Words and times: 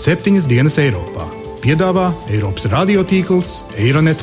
septiņas 0.00 0.46
dienas 0.48 0.78
Eiropā. 0.80 1.26
Piedāvā 1.60 2.06
Eiropas 2.32 2.64
radiotīkls 2.72 3.50
Eironet. 3.76 4.22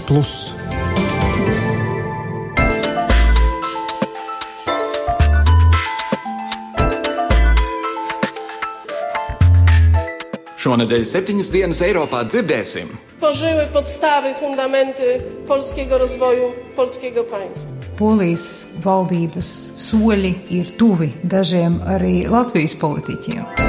Šonadēļ 10.57 11.05
septiņas 11.05 11.53
dienas 11.53 11.83
Eiropā 11.85 12.23
dzirdēsim. 12.25 12.89
Tworzyły 13.21 13.69
podstawy, 13.73 14.33
fundamenty 14.39 15.21
polskiego 15.47 15.97
rozwoju, 15.97 16.51
polskiego 16.75 17.23
państwa. 17.23 17.73
Polijas 17.97 18.77
valdības 18.81 19.53
soļi 19.77 20.33
ir 20.49 20.73
tuvi 20.77 21.13
dažiem 21.23 21.81
arī 21.85 22.25
Latvijas 22.29 22.77
politiķiem. 22.77 23.66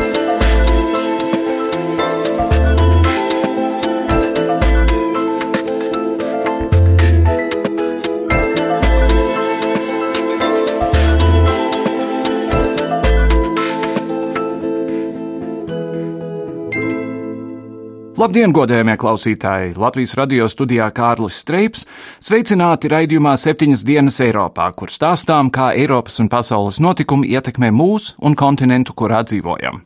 Labdien, 18.19 18.51
godējumie 18.51 18.97
klausītāji! 18.99 19.77
Latvijas 19.79 20.17
radio 20.19 20.49
studijā 20.51 20.89
Kārlis 20.91 21.37
Streips. 21.39 21.85
Sveicināti 22.19 22.91
raidījumā 22.91 23.37
septiņas 23.39 23.85
dienas 23.87 24.17
Eiropā, 24.25 24.65
kur 24.75 24.91
stāstām, 24.91 25.53
kā 25.55 25.69
Eiropas 25.79 26.19
un 26.19 26.27
pasaules 26.33 26.81
notikumi 26.83 27.31
ietekmē 27.31 27.71
mūs 27.71 28.17
un 28.19 28.35
kontinentu, 28.35 28.97
kurā 28.99 29.21
dzīvojam. 29.23 29.85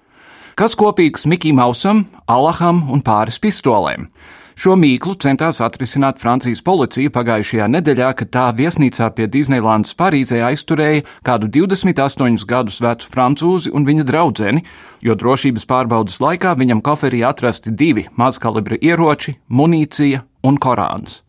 Kas 0.56 0.72
kopīgs 0.80 1.26
Mikijam 1.28 1.60
Mausam, 1.60 2.06
Allaham 2.24 2.86
un 2.88 3.04
pāris 3.04 3.36
pistolēm? 3.36 4.08
Šo 4.52 4.74
mīklu 4.76 5.14
centās 5.22 5.62
atrisināt 5.64 6.20
Francijas 6.20 6.60
policija 6.64 7.10
pagājušajā 7.12 7.68
nedēļā, 7.72 8.10
kad 8.18 8.30
tā 8.36 8.44
viesnīcā 8.56 9.08
pie 9.16 9.26
Disneylandes 9.32 9.96
Parīzē 9.96 10.42
aizturēja 10.50 11.06
kādu 11.24 11.48
28 11.48 12.44
gadus 12.48 12.80
vecu 12.84 13.08
francūzi 13.14 13.72
un 13.72 13.88
viņa 13.88 14.06
draudzeni, 14.08 14.64
jo 15.00 15.16
drošības 15.16 15.68
pārbaudas 15.68 16.20
laikā 16.20 16.52
viņam 16.60 16.82
koferī 16.84 17.22
atrasti 17.24 17.72
divi 17.72 18.06
mazkalibra 18.20 18.76
ieroči, 18.80 19.38
munīcija 19.48 20.24
un 20.44 20.60
korāns. 20.60 21.22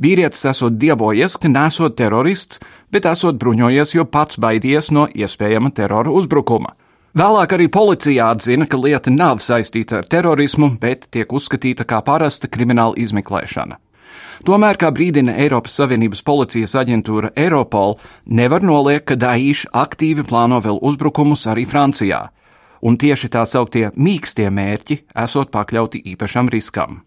Vīrietis 0.00 0.42
esot 0.50 0.74
dievojies, 0.80 1.36
ka 1.38 1.50
nesot 1.52 1.94
terorists, 2.00 2.58
bet 2.90 3.06
esot 3.06 3.36
bruņojies, 3.38 3.94
jo 3.94 4.06
pats 4.08 4.40
baidies 4.42 4.90
no 4.90 5.06
iespējama 5.06 5.70
terora 5.76 6.10
uzbrukuma. 6.10 6.74
Vēlāk 7.14 7.52
arī 7.54 7.68
policija 7.70 8.32
atzina, 8.34 8.66
ka 8.66 8.74
lieta 8.74 9.12
nav 9.14 9.38
saistīta 9.38 10.00
ar 10.00 10.06
terorismu, 10.10 10.72
bet 10.82 11.04
tiek 11.14 11.30
uzskatīta 11.30 11.84
kā 11.86 12.00
parasta 12.02 12.48
krimināla 12.50 12.98
izmeklēšana. 12.98 13.76
Tomēr, 14.42 14.74
kā 14.74 14.90
brīdina 14.90 15.36
Eiropas 15.44 15.76
Savienības 15.78 16.24
policijas 16.26 16.74
aģentūra 16.80 17.30
Europol, 17.38 18.00
nevar 18.26 18.66
noliekt, 18.66 19.06
ka 19.12 19.18
Daīša 19.20 19.70
aktīvi 19.84 20.24
plāno 20.26 20.58
vēl 20.64 20.82
uzbrukumus 20.82 21.46
arī 21.52 21.62
Francijā, 21.70 22.18
un 22.82 22.98
tieši 22.98 23.30
tā 23.30 23.46
sauktie 23.46 23.92
mīkstie 23.94 24.50
mērķi 24.50 24.98
esot 25.22 25.54
pakļauti 25.54 26.02
īpašam 26.16 26.50
riskam. 26.50 27.04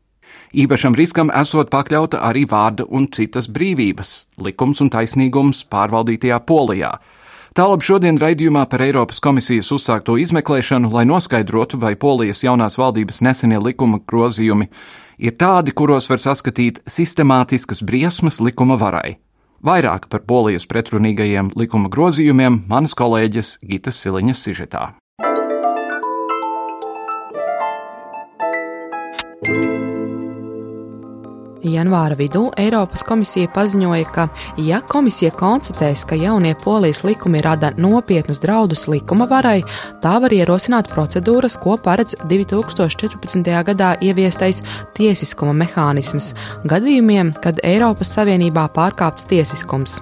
Īpašam 0.56 0.96
riskam 0.96 1.36
esot 1.36 1.68
pakļauta 1.68 2.24
arī 2.24 2.46
vārda 2.48 2.88
un 2.88 3.12
citas 3.12 3.52
brīvības, 3.52 4.16
likums 4.40 4.80
un 4.80 4.96
taisnīgums 4.96 5.66
pārvaldītajā 5.68 6.40
Polijā, 6.48 6.96
Tālāk 7.58 7.82
šodien 7.82 8.20
raidījumā 8.22 8.68
par 8.70 8.84
Eiropas 8.86 9.18
komisijas 9.18 9.72
uzsākto 9.74 10.14
izmeklēšanu, 10.22 10.92
lai 10.94 11.08
noskaidrotu, 11.10 11.80
vai 11.82 11.96
Polijas 11.98 12.44
jaunās 12.46 12.78
valdības 12.78 13.18
nesenie 13.26 13.58
likuma 13.58 13.98
grozījumi 13.98 14.68
ir 15.18 15.34
tādi, 15.42 15.74
kuros 15.74 16.06
var 16.12 16.22
saskatīt 16.22 16.84
sistemātiskas 16.86 17.82
briesmas 17.82 18.38
likuma 18.38 18.78
varai. 18.78 19.18
Vairāk 19.66 20.06
par 20.06 20.22
polijas 20.30 20.70
pretrunīgajiem 20.70 21.50
likuma 21.58 21.90
grozījumiem 21.90 22.62
manas 22.70 22.94
kolēģis 22.94 23.56
Gitas 23.66 23.98
Siliņas 24.06 24.46
sižetā. 24.46 24.92
Janvāra 31.64 32.16
vidū 32.18 32.48
Eiropas 32.60 33.04
komisija 33.08 33.50
paziņoja, 33.54 34.08
ka, 34.14 34.28
ja 34.62 34.82
komisija 34.86 35.32
konstatēs, 35.38 36.04
ka 36.08 36.18
jaunie 36.20 36.54
polijas 36.64 37.04
likumi 37.08 37.42
rada 37.42 37.72
nopietnus 37.78 38.42
draudus 38.44 38.88
likuma 38.88 39.28
varai, 39.30 39.62
tā 40.04 40.18
var 40.22 40.34
ierosināt 40.34 40.92
procedūras, 40.94 41.58
ko 41.62 41.78
paredz 41.82 42.16
2014. 42.30 43.52
gadā 43.72 43.94
ieviestais 44.02 44.64
tiesiskuma 44.98 45.56
mehānisms 45.64 46.34
gadījumiem, 46.70 47.34
kad 47.44 47.62
Eiropas 47.66 48.14
Savienībā 48.14 48.68
pārkāpts 48.76 49.28
tiesiskums. 49.30 50.02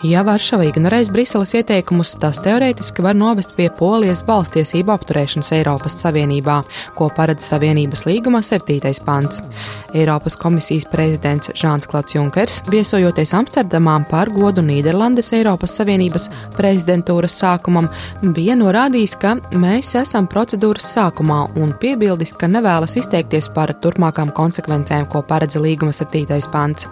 Ja 0.00 0.22
Varšava 0.24 0.64
ignorēs 0.64 1.10
Briseles 1.12 1.50
ieteikumus, 1.58 2.14
tas 2.16 2.38
teorētiski 2.40 3.02
var 3.04 3.18
novest 3.20 3.50
pie 3.52 3.66
Polijas 3.76 4.22
balstiesību 4.24 4.94
apturēšanas 4.94 5.50
Eiropas 5.58 5.98
Savienībā, 6.00 6.54
ko 6.96 7.10
paredz 7.12 7.44
Savienības 7.44 8.06
līguma 8.08 8.40
7. 8.40 8.80
pants. 9.04 9.42
Eiropas 9.92 10.38
komisijas 10.40 10.86
prezidents 10.88 11.50
Žāns 11.52 11.84
Klauds 11.90 12.14
Junkers, 12.16 12.62
viesojoties 12.72 13.34
Amsterdamā 13.36 13.98
par 14.08 14.30
godu 14.32 14.64
Nīderlandes 14.64 15.34
Eiropas 15.36 15.76
Savienības 15.76 16.30
prezidentūras 16.56 17.36
sākumam, 17.42 17.90
bija 18.22 18.56
norādījis, 18.56 19.18
ka 19.20 19.34
mēs 19.52 19.92
esam 20.00 20.30
procedūras 20.32 20.88
sākumā 20.94 21.42
un 21.60 21.76
piebildis, 21.82 22.32
ka 22.40 22.48
nevēlas 22.48 22.96
izteikties 23.02 23.50
par 23.52 23.74
turpmākām 23.84 24.32
konsekvencēm, 24.32 25.10
ko 25.12 25.20
paredz 25.28 25.60
līguma 25.60 25.92
7. 25.92 26.40
pants. 26.48 26.88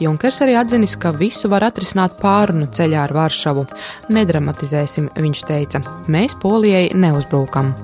Junkers 0.00 0.40
arī 0.46 0.56
atzinis, 0.56 0.96
ka 0.96 1.12
visu 1.12 1.52
var 1.52 1.68
atrisināt 1.68 2.16
pāri 2.22 2.45
sarunu 2.46 2.68
ceļā 2.70 3.02
ar 3.06 3.14
Varšavu. 3.16 3.66
Nedramatizēsim, 4.14 5.10
viņš 5.18 5.42
teica, 5.48 5.82
mēs 6.12 6.38
Polijai 6.38 6.92
neuzbrukam. 6.94 7.74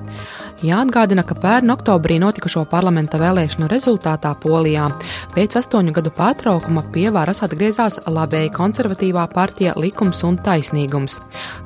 Jāatgādina, 0.63 1.25
ka 1.27 1.35
pērn 1.35 1.73
oktobrī 1.73 2.15
notikušo 2.23 2.61
parlamenta 2.71 3.17
vēlēšanu 3.19 3.67
rezultātā 3.67 4.29
Polijā 4.39 4.85
pēc 5.33 5.57
astoņu 5.59 5.91
gadu 5.97 6.11
pārtraukuma 6.15 6.85
pie 6.93 7.09
varas 7.11 7.43
atgriezās 7.43 7.97
labēji 8.07 8.53
konservatīvā 8.55 9.25
partija 9.33 9.73
Likums 9.75 10.23
un 10.23 10.37
taisnīgums, 10.45 11.17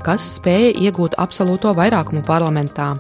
kas 0.02 0.26
spēja 0.40 0.72
iegūt 0.88 1.14
absolūto 1.22 1.76
vairākumu 1.78 2.24
parlamentā. 2.26 2.96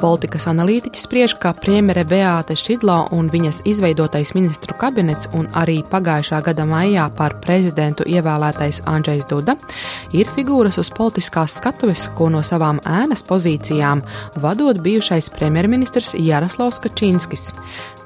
Politikas 0.00 0.48
analītiķi 0.50 1.04
spriež, 1.04 1.36
ka 1.38 1.52
premjere 1.54 2.02
Beāte 2.06 2.56
Šidlo 2.58 2.98
un 3.14 3.30
viņas 3.30 3.62
izveidotais 3.70 4.34
ministru 4.34 4.74
kabinets 4.78 5.30
un 5.38 5.46
arī 5.58 5.80
pagājušā 5.86 6.42
gada 6.50 6.66
maijā 6.66 7.06
par 7.14 7.36
prezidentu 7.46 8.06
ievēlētais 8.10 8.82
Andrzejs 8.90 9.30
Duda 9.30 9.54
ir 10.14 10.30
figūras 10.34 10.78
uz 10.82 10.90
politiskās 10.94 11.60
skatuves, 11.62 12.08
ko 12.18 12.26
no 12.34 12.42
savām 12.46 12.82
ēnas 12.86 13.22
pozīcijām 13.26 14.02
vadot 14.42 14.82
bijušais 14.82 15.27
bijušais 15.28 15.38
premjerministrs 15.38 16.14
Jaroslavs 16.14 16.78
Kačinskis. 16.78 17.52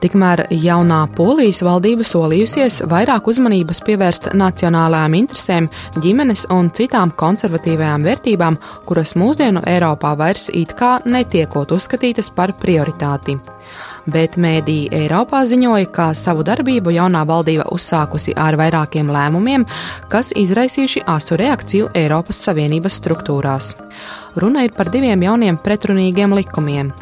Tikmēr 0.03 0.41
jaunā 0.51 1.05
Polijas 1.15 1.61
valdība 1.63 2.03
solījusies 2.03 2.81
vairāk 2.91 3.29
uzmanības 3.31 3.85
pievērst 3.87 4.33
nacionālajām 4.35 5.15
interesēm, 5.21 5.69
ģimenes 6.03 6.49
un 6.51 6.73
citām 6.75 7.15
konservatīvajām 7.23 8.09
vērtībām, 8.09 8.59
kuras 8.89 9.15
mūsdienu 9.15 9.63
Eiropā 9.63 10.17
vairs 10.19 10.49
it 10.51 10.75
kā 10.75 10.97
netiekot 11.07 11.77
uzskatītas 11.79 12.33
par 12.35 12.57
prioritāti 12.59 13.39
bet 14.11 14.37
mēdī 14.41 14.89
Eiropā 14.93 15.43
ziņoja, 15.47 15.89
ka 15.95 16.09
savu 16.19 16.45
darbību 16.47 16.95
jaunā 16.97 17.23
valdība 17.29 17.69
uzsākusi 17.75 18.35
ar 18.39 18.57
vairākiem 18.59 19.11
lēmumiem, 19.13 19.67
kas 20.13 20.33
izraisījuši 20.39 21.05
asu 21.11 21.39
reakciju 21.41 21.93
Eiropas 21.99 22.43
Savienības 22.47 22.99
struktūrās. 23.03 23.73
Runa 24.37 24.63
ir 24.65 24.73
par 24.73 24.89
diviem 24.89 25.21
jauniem 25.23 25.59
pretrunīgiem 25.61 26.33
likumiem. 26.33 26.93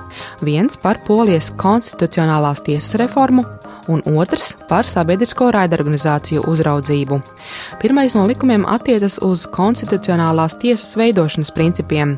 Viens 0.43 0.76
par 0.82 0.99
Polijas 1.06 1.52
konstitucionālās 1.56 2.64
tiesas 2.67 2.89
reformu, 2.98 3.44
un 3.88 4.02
otrs 4.19 4.52
par 4.69 4.87
sabiedrisko 4.88 5.50
raidorganizāciju 5.54 6.44
uzraudzību. 6.50 7.19
Pirmais 7.82 8.14
no 8.14 8.26
likumiem 8.28 8.64
attiecas 8.69 9.19
uz 9.25 9.46
konstitucionālās 9.50 10.56
tiesas 10.60 10.94
veidošanas 11.00 11.52
principiem. 11.56 12.16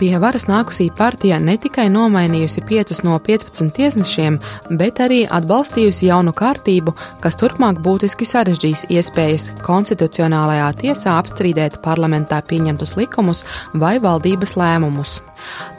Pie 0.00 0.12
varas 0.22 0.48
nākusī 0.50 0.88
partija 0.96 1.38
ne 1.40 1.56
tikai 1.60 1.88
nomainījusi 1.92 2.64
5 2.68 3.04
no 3.06 3.18
15 3.28 3.72
tiesnešiem, 3.76 4.38
bet 4.80 5.00
arī 5.04 5.22
atbalstījusi 5.38 6.10
jaunu 6.10 6.34
kārtību, 6.36 6.94
kas 7.24 7.40
turpmāk 7.40 7.80
būtiski 7.84 8.28
sarežģīs 8.28 8.86
iespējas 8.92 9.50
konstitucionālajā 9.66 10.72
tiesā 10.82 11.16
apstrīdēt 11.20 11.80
parlamentā 11.84 12.42
pieņemtus 12.44 12.96
likumus 13.00 13.44
vai 13.74 13.96
valdības 14.02 14.56
lēmumus. 14.60 15.20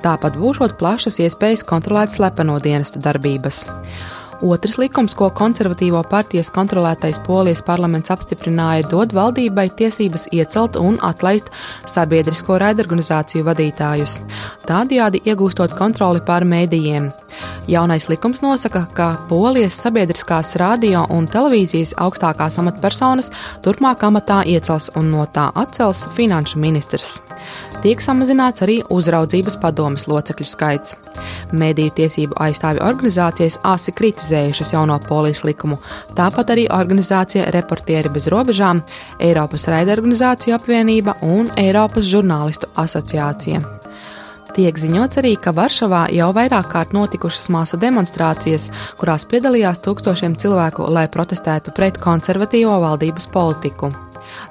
Tāpat 0.04 0.38
būšot 0.40 0.78
plašas 0.80 1.18
iespējas 1.24 1.66
kontrolēt 1.68 2.14
slepeno 2.14 2.60
dienestu 2.64 3.02
darbības. 3.04 3.66
Otrs 4.42 4.76
likums, 4.78 5.16
ko 5.18 5.32
konservatīvo 5.34 6.04
partijas 6.12 6.52
kontrolētais 6.54 7.18
polijas 7.26 7.64
parlaments 7.66 8.12
apstiprināja, 8.14 8.86
dod 8.92 9.16
valdībai 9.18 9.66
tiesības 9.80 10.28
iecelt 10.36 10.78
un 10.78 11.00
atlaist 11.02 11.50
sabiedrisko 11.90 12.60
raidorganizāciju 12.62 13.48
vadītājus, 13.48 14.20
tādējādi 14.68 15.24
iegūstot 15.26 15.74
kontroli 15.80 16.22
pār 16.22 16.46
mēdījiem. 16.46 17.10
Jaunais 17.68 18.08
likums 18.10 18.40
nosaka, 18.46 18.86
ka 18.94 19.08
Polijas 19.30 19.76
sabiedriskās 19.82 20.54
radio 20.62 21.02
un 21.12 21.26
televīzijas 21.28 21.96
augstākās 22.00 22.60
amatpersonas 22.62 23.34
turpmāk 23.66 24.06
amatā 24.08 24.44
iecels 24.48 24.92
un 24.96 25.10
no 25.12 25.26
tā 25.34 25.50
atcels 25.58 26.06
finanšu 26.16 26.62
ministrs. 26.64 27.18
Tiek 27.88 28.02
samazināts 28.04 28.60
arī 28.66 28.74
uzraudzības 28.92 29.56
padomes 29.62 30.04
locekļu 30.12 30.48
skaits. 30.52 30.98
Mēdīju 31.56 31.94
tiesību 31.96 32.36
aizstāvju 32.44 32.84
organizācijas 32.84 33.56
asi 33.64 33.94
kritizējušas 33.96 34.74
jauno 34.74 34.98
polijas 35.06 35.46
likumu, 35.48 35.78
tāpat 36.18 36.52
arī 36.58 36.68
organizācija 36.68 37.48
Reportieri 37.56 38.12
bez 38.12 38.28
robežām, 38.34 38.84
Eiropas 39.24 39.70
raidorganizāciju 39.72 40.60
apvienība 40.60 41.16
un 41.24 41.48
Eiropas 41.56 42.12
žurnālistu 42.12 42.68
asociācija. 42.76 43.64
Tiek 44.58 44.80
ziņots 44.82 45.20
arī, 45.22 45.36
ka 45.38 45.52
Varšavā 45.54 46.08
jau 46.18 46.32
vairāk 46.34 46.72
kārt 46.72 46.94
notikušas 46.98 47.46
māsu 47.54 47.78
demonstrācijas, 47.78 48.72
kurās 48.98 49.28
piedalījās 49.30 49.84
tūkstošiem 49.86 50.34
cilvēku, 50.42 50.88
lai 50.90 51.06
protestētu 51.14 51.76
pret 51.78 52.00
konservatīvo 52.02 52.80
valdības 52.82 53.30
politiku. 53.30 53.92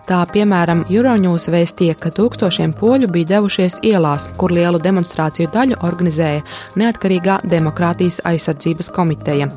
Tā 0.06 0.20
piemēram, 0.30 0.84
Euronews 0.94 1.48
vēstīja, 1.50 1.96
ka 1.98 2.12
tūkstošiem 2.14 2.76
poļu 2.78 3.10
bija 3.12 3.32
devušies 3.34 3.80
ielās, 3.86 4.28
kur 4.38 4.54
lielu 4.54 4.78
demonstrāciju 4.82 5.50
daļu 5.54 5.80
organizēja 5.86 6.44
Neatkarīgā 6.78 7.40
demokrātijas 7.50 8.22
aizsardzības 8.30 8.92
komiteja. 8.94 9.50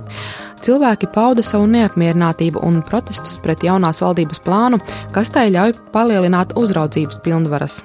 Cilvēki 0.60 1.08
pauda 1.16 1.44
savu 1.46 1.68
neapmierinātību 1.72 2.60
un 2.68 2.82
protestus 2.86 3.38
pret 3.44 3.64
jaunās 3.64 4.02
valdības 4.04 4.42
plānu, 4.44 4.80
kas 5.16 5.32
tai 5.36 5.48
ļauj 5.56 5.78
palielināt 5.94 6.56
uzraudzības 6.60 7.22
pilnvaras. 7.24 7.80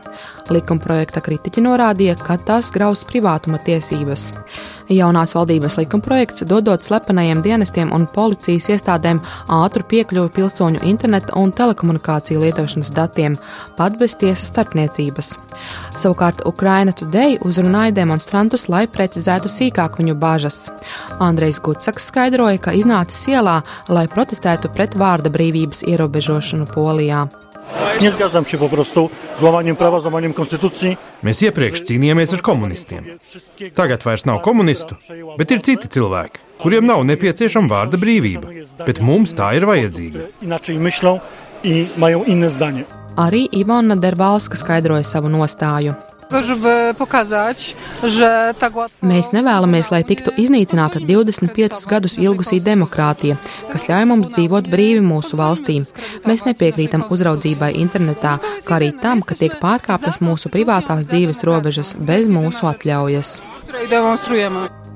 Likumprojekta 0.52 1.22
kritiķi 1.24 1.62
norādīja, 1.64 2.18
ka 2.20 2.36
tas 2.36 2.68
graus 2.74 3.04
privātuma 3.08 3.60
tiesības. 3.64 4.32
Jaunās 4.92 5.32
valdības 5.32 5.78
likumprojekts 5.80 6.44
dodot 6.44 6.84
slepenajiem 6.84 7.40
dienestiem 7.44 7.92
un 7.96 8.04
policijas 8.12 8.66
iestādēm 8.74 9.22
ātru 9.48 9.86
piekļuvi 9.88 10.32
pilsoņu 10.34 10.82
interneta 10.84 11.38
un 11.40 11.54
telekomunikāciju 11.56 12.42
lietošanas 12.42 12.92
datiem, 12.92 13.38
pat 13.78 13.96
bez 14.00 14.18
tiesas 14.20 14.50
starpniecības. 14.52 15.30
Savukārt 15.96 16.44
Ukraina 16.44 16.92
Today 16.92 17.38
uzrunāja 17.48 17.94
demonstrantus, 17.96 18.66
lai 18.68 18.84
precizētu 18.84 19.48
sīkāk 19.48 19.96
viņu 20.02 20.18
bažas. 20.20 20.66
Andrejs 21.24 21.62
Gutsaks 21.64 22.10
skaidroja, 22.12 22.60
ka 22.64 22.72
iznācis 22.72 23.26
ielā, 23.28 23.60
lai 23.92 24.06
protestētu 24.08 24.72
pret 24.74 24.96
vārda 24.96 25.32
brīvības 25.32 25.84
ierobežošanu 25.84 26.66
Polijā. 26.72 27.26
Nie 28.00 28.10
zgadzam 28.10 28.44
się 28.44 28.58
po 28.58 28.68
prostu 28.68 29.10
z 29.38 29.42
łamaniem 29.42 29.76
prawa, 29.76 30.00
z 30.00 30.04
łamaniem 30.04 30.32
konstytucji. 30.32 30.96
Mēs 31.24 31.42
iepriekš 31.42 31.80
cīnījāmies 31.88 32.34
ar 32.34 32.42
komunistiem. 32.42 33.04
Tagad 33.74 34.04
vairs 34.04 34.24
nav 34.24 34.42
komunistu, 34.44 34.96
bet 35.38 35.50
ir 35.50 35.62
citi 35.62 35.88
cilvēki, 35.88 36.42
kuriem 36.60 36.86
nav 36.86 37.04
nepieciešama 37.04 37.68
vārda 37.70 38.00
brīvība. 38.00 38.52
Bet 38.84 39.00
mums 39.00 39.32
tā 39.38 39.54
ir 39.56 39.64
vajadzīga. 39.70 40.28
Inaczej 40.42 40.78
myślą 40.78 41.20
i 41.64 41.88
mają 41.96 42.24
inne 42.24 42.50
zdanie. 42.50 42.84
Arī 43.16 43.48
Ivona 43.52 43.94
Derbalska 43.94 44.56
skaidroja 44.58 45.04
savu 45.06 45.28
nostāju. 45.30 45.94
Mēs 49.04 49.30
nevēlamies, 49.36 49.90
lai 49.92 50.00
tiktu 50.08 50.32
iznīcināta 50.40 50.98
25 50.98 51.86
gadus 51.86 52.18
ilgusī 52.18 52.58
demokrātija, 52.64 53.36
kas 53.70 53.86
ļauj 53.86 54.08
mums 54.10 54.32
dzīvot 54.34 54.70
brīvi 54.72 55.04
mūsu 55.04 55.38
valstī. 55.38 55.80
Mēs 56.26 56.42
nepiekrītam 56.48 57.06
uzraudzībai 57.14 57.74
internetā, 57.78 58.38
kā 58.66 58.80
arī 58.80 58.90
tam, 59.02 59.22
ka 59.22 59.38
tiek 59.38 59.60
pārkāptas 59.62 60.18
mūsu 60.24 60.50
privātās 60.50 61.06
dzīves 61.06 61.44
robežas 61.46 61.94
bez 61.94 62.26
mūsu 62.26 62.66
atļaujas. 62.72 63.38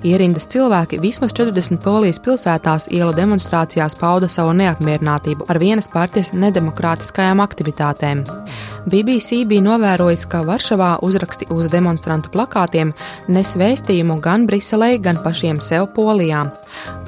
Ierindas 0.07 0.47
cilvēki 0.47 1.01
vismaz 1.03 1.33
40 1.35 1.81
polijas 1.83 2.21
pilsētās 2.23 2.85
ielu 2.95 3.11
demonstrācijās 3.17 3.97
pauda 3.99 4.29
savu 4.31 4.53
neapmierinātību 4.55 5.49
ar 5.51 5.59
vienas 5.59 5.91
partijas 5.91 6.31
nedemokrātiskajām 6.39 7.43
aktivitātēm. 7.43 8.23
BBC 8.87 9.43
bija 9.51 9.65
novērojis, 9.67 10.23
ka 10.31 10.45
Varšavā 10.47 10.93
uzraksti 11.03 11.51
uz 11.51 11.67
demonstrantu 11.73 12.31
plakātiem 12.31 12.95
nes 13.27 13.53
vēstījumu 13.59 14.21
gan 14.23 14.47
Briselē, 14.47 14.95
gan 15.03 15.19
pašiem 15.25 15.59
sev 15.59 15.91
Polijā. 15.99 16.47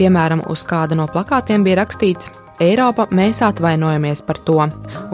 Piemēram, 0.00 0.42
uz 0.50 0.66
kāda 0.66 0.98
no 0.98 1.06
plakātiem 1.06 1.62
bija 1.62 1.84
rakstīts: 1.84 2.32
Eiropa, 2.60 3.06
mēs 3.16 3.38
atvainojamies 3.40 4.20
par 4.28 4.36
to. 4.44 4.60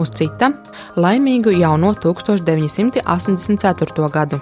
Uz 0.03 0.09
cita- 0.19 0.51
laimīgu 1.03 1.53
jauno 1.55 1.93
1984. 1.95 4.09
gadu. 4.11 4.41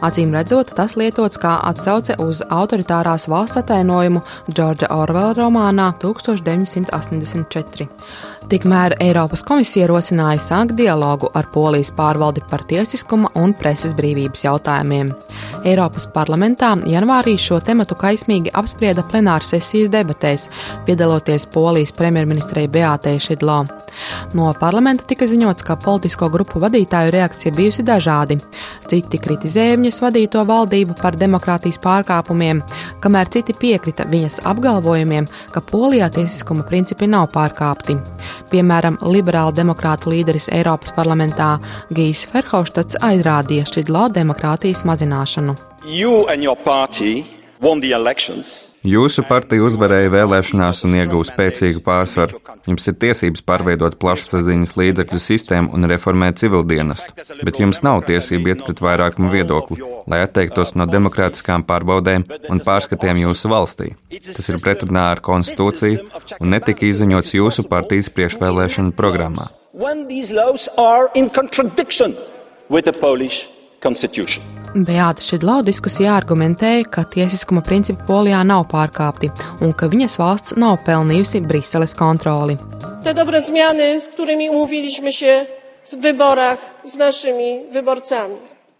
Acīm 0.00 0.32
redzot, 0.32 0.72
tas 0.74 0.96
lietots 0.96 1.38
kā 1.38 1.60
atsauce 1.68 2.16
uz 2.18 2.42
autoritārās 2.48 3.28
valsts 3.28 3.56
atainojumu 3.60 4.22
Džordža 4.48 4.86
Orvela 4.90 5.34
romānā 5.34 5.92
1984. 6.00 7.88
Tikmēr 8.46 8.92
Eiropas 9.02 9.42
komisija 9.42 9.88
rosināja 9.90 10.38
sākt 10.38 10.76
dialogu 10.78 11.26
ar 11.34 11.48
Polijas 11.50 11.88
pārvaldi 11.96 12.44
par 12.46 12.62
tiesiskuma 12.70 13.32
un 13.40 13.50
preses 13.58 13.90
brīvības 13.98 14.44
jautājumiem. 14.44 15.08
Eiropas 15.66 16.06
parlamentā 16.14 16.68
janvārī 16.86 17.34
šo 17.42 17.58
tematu 17.66 17.96
kaismīgi 17.98 18.52
apsprieda 18.54 19.02
plenāra 19.10 19.42
sesijas 19.42 19.90
debatēs, 19.90 20.44
piedaloties 20.86 21.48
Polijas 21.50 21.90
premjerministrei 21.98 22.68
Beātei 22.70 23.18
Šidlo. 23.18 23.64
No 24.38 24.52
parlamenta 24.60 25.08
tika 25.10 25.26
ziņots, 25.26 25.66
ka 25.66 25.74
politisko 25.82 26.28
grupu 26.30 26.62
vadītāju 26.62 27.10
reakcija 27.16 27.54
bijusi 27.56 27.82
dažādi. 27.82 28.38
Citi 28.86 29.18
kritizēja 29.26 29.74
viņas 29.80 29.98
vadīto 30.04 30.46
valdību 30.46 30.94
par 31.02 31.18
demokrātijas 31.18 31.82
pārkāpumiem, 31.82 32.62
kamēr 33.02 33.34
citi 33.34 33.58
piekrita 33.58 34.06
viņas 34.06 34.44
apgalvojumiem, 34.46 35.26
ka 35.50 35.64
Polijā 35.66 36.12
tiesiskuma 36.14 36.62
principi 36.70 37.10
nav 37.10 37.32
pārkāpti. 37.34 37.98
Piemēram, 38.52 38.98
liberāla 39.02 39.54
demokrātu 39.56 40.12
līderis 40.12 40.48
Eiropas 40.52 40.92
parlamentā 40.96 41.56
Gijs 41.94 42.26
Ferhofstads 42.32 42.98
aizrādīja 43.04 43.66
Šķidlo 43.68 44.06
demokrātijas 44.14 44.84
mazināšanu. 44.88 45.56
Jūsu 48.86 49.24
partija 49.26 49.64
uzvarēja 49.66 50.10
vēlēšanās 50.12 50.84
un 50.86 50.92
ieguva 51.00 51.26
spēcīgu 51.26 51.80
pārsvaru. 51.82 52.38
Jums 52.68 52.86
ir 52.86 52.94
tiesības 53.02 53.42
pārveidot 53.46 53.96
plašsaziņas 53.98 54.74
līdzekļu 54.78 55.18
sistēmu 55.22 55.72
un 55.74 55.88
reformēt 55.90 56.38
civildienestu, 56.38 57.16
bet 57.42 57.58
jums 57.58 57.82
nav 57.86 58.04
tiesība 58.06 58.52
iet 58.52 58.62
pret 58.66 58.82
vairākumu 58.84 59.32
viedokli, 59.32 59.80
lai 60.06 60.20
atteiktos 60.22 60.76
no 60.78 60.86
demokrātiskām 60.90 61.66
pārbaudēm 61.66 62.28
un 62.52 62.62
pārskatiem 62.62 63.24
jūsu 63.24 63.50
valstī. 63.50 63.90
Tas 64.28 64.50
ir 64.52 64.62
pretrunā 64.62 65.08
ar 65.16 65.22
konstitūciju 65.24 66.38
un 66.38 66.54
netika 66.54 66.86
izziņots 66.86 67.34
jūsu 67.40 67.66
partijas 67.66 68.12
priekšvēlēšanu 68.14 68.94
programmā. 68.94 69.50
Beāta 74.76 75.24
Šidlau 75.24 75.62
diskusijā 75.64 76.16
argumentēja, 76.16 76.84
ka 76.90 77.04
tiesiskuma 77.08 77.62
principi 77.64 78.04
Polijā 78.08 78.42
nav 78.44 78.66
pārkāpti 78.72 79.30
un 79.64 79.72
ka 79.72 79.88
viņas 79.88 80.18
valsts 80.20 80.56
nav 80.60 80.82
pelnījusi 80.84 81.40
Briseles 81.46 81.94
kontroli. 81.96 82.58
Te 83.04 83.14
dobre 83.14 83.40
zmiany, 83.40 84.00
z 84.00 84.08
którymi 84.08 84.50
umówiliśmy 84.50 85.12
się 85.12 85.46
w 85.84 85.96
wyborach 85.96 86.58
z 86.84 86.96
naszymi 86.96 87.72
wyborcami. 87.72 88.36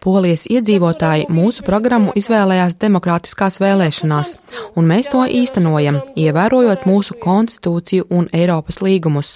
Polijas 0.06 0.44
iedzīvotāji 0.46 1.24
mūsu 1.32 1.64
programmu 1.66 2.12
izvēlējās 2.14 2.76
demokrātiskās 2.78 3.56
vēlēšanās, 3.58 4.36
un 4.78 4.86
mēs 4.86 5.10
to 5.10 5.24
īstenojam, 5.26 5.98
ievērojot 6.14 6.84
mūsu 6.86 7.16
konstitūciju 7.18 8.06
un 8.14 8.28
Eiropas 8.30 8.78
līgumus. 8.84 9.32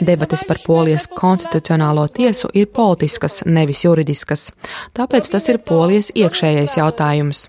Debates 0.00 0.44
par 0.48 0.60
Polijas 0.66 1.06
konstitucionālo 1.06 2.06
tiesu 2.14 2.50
ir 2.54 2.70
politiskas, 2.74 3.42
nevis 3.46 3.84
juridiskas, 3.84 4.48
tāpēc 4.96 5.30
tas 5.32 5.48
ir 5.52 5.60
Polijas 5.66 6.10
iekšējais 6.14 6.78
jautājums. 6.80 7.48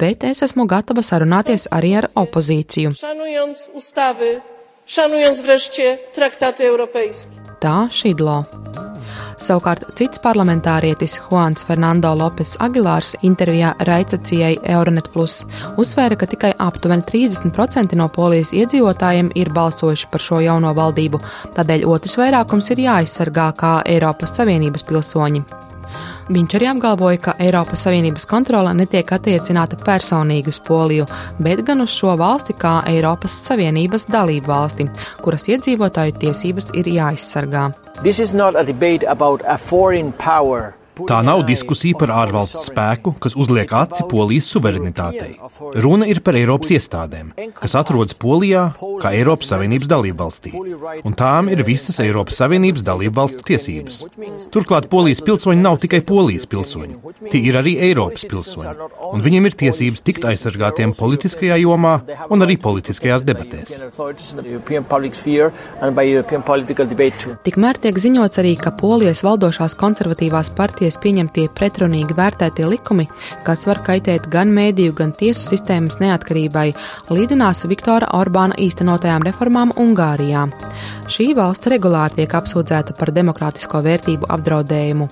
Bet 0.00 0.26
es 0.26 0.42
esmu 0.46 0.66
gatava 0.68 1.04
sarunāties 1.06 1.68
arī 1.72 1.96
ar 2.02 2.10
opozīciju. 2.14 2.92
Tā 7.62 7.78
Šidlo. 7.90 8.42
Savukārt 9.36 9.84
cits 9.98 10.20
parlamentārietis 10.24 11.18
Juans 11.26 11.64
Fernando 11.66 12.12
Lopes 12.16 12.54
Agilārs 12.64 13.12
intervijā 13.26 13.74
Raicacijai 13.84 14.54
Euronet 14.64 15.10
Plus 15.12 15.42
uzsvēra, 15.76 16.16
ka 16.16 16.28
tikai 16.30 16.54
aptuveni 16.66 17.04
30% 17.10 17.98
no 18.00 18.08
polijas 18.12 18.54
iedzīvotājiem 18.56 19.30
ir 19.36 19.52
balsojuši 19.56 20.10
par 20.12 20.24
šo 20.24 20.40
jauno 20.44 20.72
valdību, 20.76 21.20
tādēļ 21.58 21.86
otrs 21.92 22.16
vairākums 22.20 22.72
ir 22.72 22.84
jāaizsargā 22.88 23.50
kā 23.60 23.78
Eiropas 23.84 24.32
Savienības 24.40 24.88
pilsoņi. 24.88 25.44
Viņš 26.26 26.54
arī 26.58 26.66
apgalvoja, 26.66 27.18
ka 27.22 27.32
Eiropas 27.38 27.84
Savienības 27.86 28.24
kontrole 28.26 28.72
netiek 28.74 29.12
attiecināta 29.14 29.76
personīgi 29.78 30.50
uz 30.50 30.58
Poliju, 30.66 31.04
bet 31.38 31.62
gan 31.68 31.84
uz 31.84 31.92
šo 31.94 32.16
valsti 32.18 32.56
kā 32.58 32.80
Eiropas 32.90 33.36
Savienības 33.44 34.08
dalību 34.10 34.50
valsti, 34.50 34.88
kuras 35.22 35.46
iedzīvotāju 35.46 36.16
tiesības 36.24 36.72
ir 36.74 36.90
jāaizsargā. 36.96 37.68
Tā 40.96 41.18
nav 41.20 41.42
diskusija 41.44 41.98
par 42.00 42.08
ārvalstu 42.22 42.62
spēku, 42.64 43.12
kas 43.20 43.34
uzliek 43.36 43.68
aci 43.76 44.06
Polijas 44.08 44.46
suverenitātei. 44.48 45.34
Runa 45.84 46.06
ir 46.08 46.22
par 46.24 46.38
Eiropas 46.40 46.70
iestādēm, 46.72 47.34
kas 47.58 47.74
atrodas 47.76 48.16
Polijā 48.16 48.62
kā 49.02 49.12
Eiropas 49.12 49.50
Savienības 49.52 49.90
dalību 49.92 50.16
valstī, 50.22 50.52
un 51.04 51.16
tām 51.18 51.50
ir 51.52 51.60
visas 51.68 52.00
Eiropas 52.00 52.40
Savienības 52.40 52.84
dalību 52.86 53.12
valstu 53.18 53.44
tiesības. 53.50 53.98
Turklāt 54.54 54.88
Polijas 54.88 55.20
pilsoņi 55.26 55.60
nav 55.66 55.76
tikai 55.82 56.00
Polijas 56.00 56.48
pilsoņi, 56.48 56.96
tie 57.28 57.42
ir 57.44 57.60
arī 57.60 57.76
Eiropas 57.90 58.24
pilsoņi, 58.30 58.88
un 59.10 59.26
viņiem 59.26 59.50
ir 59.50 59.58
tiesības 59.66 60.04
tikt 60.06 60.24
aizsargātiem 60.32 60.96
politiskajā 60.96 61.60
jomā 61.60 61.98
un 62.32 62.46
arī 62.46 62.56
politiskajās 62.56 63.26
debatēs. 63.28 63.84
Tikmēr 67.46 67.84
tiek 67.84 68.02
ziņots 68.06 68.40
arī, 68.40 68.56
ka 68.56 68.72
Polijas 68.80 69.24
valdošās 69.26 69.76
konservatīvās 69.76 70.54
partijas 70.56 70.85
partijas 70.86 71.02
pieņemtie 71.02 71.48
pretrunīgi 71.50 72.14
vērtētie 72.14 72.66
likumi, 72.70 73.06
kas 73.42 73.64
var 73.66 73.80
kaitēt 73.82 74.28
gan 74.30 74.52
mēdīju, 74.54 74.94
gan 74.94 75.10
tiesu 75.10 75.48
sistēmas 75.50 75.98
neatkarībai, 75.98 76.74
līdzinās 77.10 77.66
Viktora 77.66 78.06
Orbāna 78.14 78.54
īstenotajām 78.54 79.26
reformām 79.26 79.74
Ungārijā. 79.74 80.46
Šī 81.10 81.32
valsts 81.34 81.66
regulāri 81.66 82.20
tiek 82.22 82.38
apsūdzēta 82.38 82.94
par 82.98 83.10
demokrātisko 83.10 83.82
vērtību 83.82 84.30
apdraudējumu. 84.30 85.08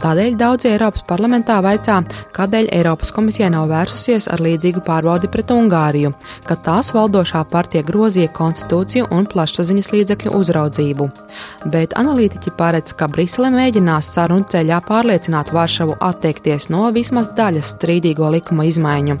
Tādēļ 0.00 0.36
daudzi 0.40 0.70
Eiropas 0.70 1.02
parlamentā 1.04 1.58
vaicā, 1.60 1.98
kādēļ 2.32 2.70
Eiropas 2.72 3.10
komisija 3.12 3.50
nav 3.52 3.66
vērsusies 3.68 4.30
ar 4.32 4.40
līdzīgu 4.40 4.80
pārbaudi 4.86 5.28
pret 5.28 5.50
Ungāriju, 5.52 6.14
kad 6.46 6.62
tās 6.64 6.94
valdošā 6.96 7.42
partija 7.52 7.84
grozīja 7.84 8.30
konstitūciju 8.32 9.10
un 9.12 9.28
plašsaziņas 9.28 9.90
līdzekļu 9.92 10.32
uzraudzību. 10.38 11.08
Bet 11.74 11.92
analītiķi 12.00 12.52
paredz, 12.56 12.94
ka 12.96 13.10
Brisele 13.12 13.50
mēģinās 13.52 14.08
sarunu 14.14 14.48
ceļā 14.48 14.78
pārliecināt 14.88 15.52
Varšavu 15.52 15.98
atteikties 16.08 16.70
no 16.72 16.86
vismaz 16.96 17.28
daļas 17.36 17.74
strīdīgo 17.74 18.32
likuma 18.32 18.64
izmaiņu. 18.70 19.18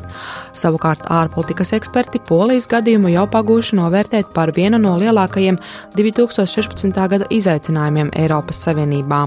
Savukārt 0.56 1.04
ārpolitikas 1.12 1.74
eksperti 1.76 2.22
Polijas 2.24 2.70
gadījumu 2.72 3.12
jau 3.12 3.28
pagūši 3.28 3.76
novērtēt 3.82 4.32
par 4.32 4.56
vienu 4.56 4.80
no 4.80 4.96
lielākajiem 5.04 5.60
2016. 6.00 7.04
gada 7.12 7.28
izaicinājumiem 7.28 8.16
Eiropas 8.24 8.64
Savienībā. 8.64 9.26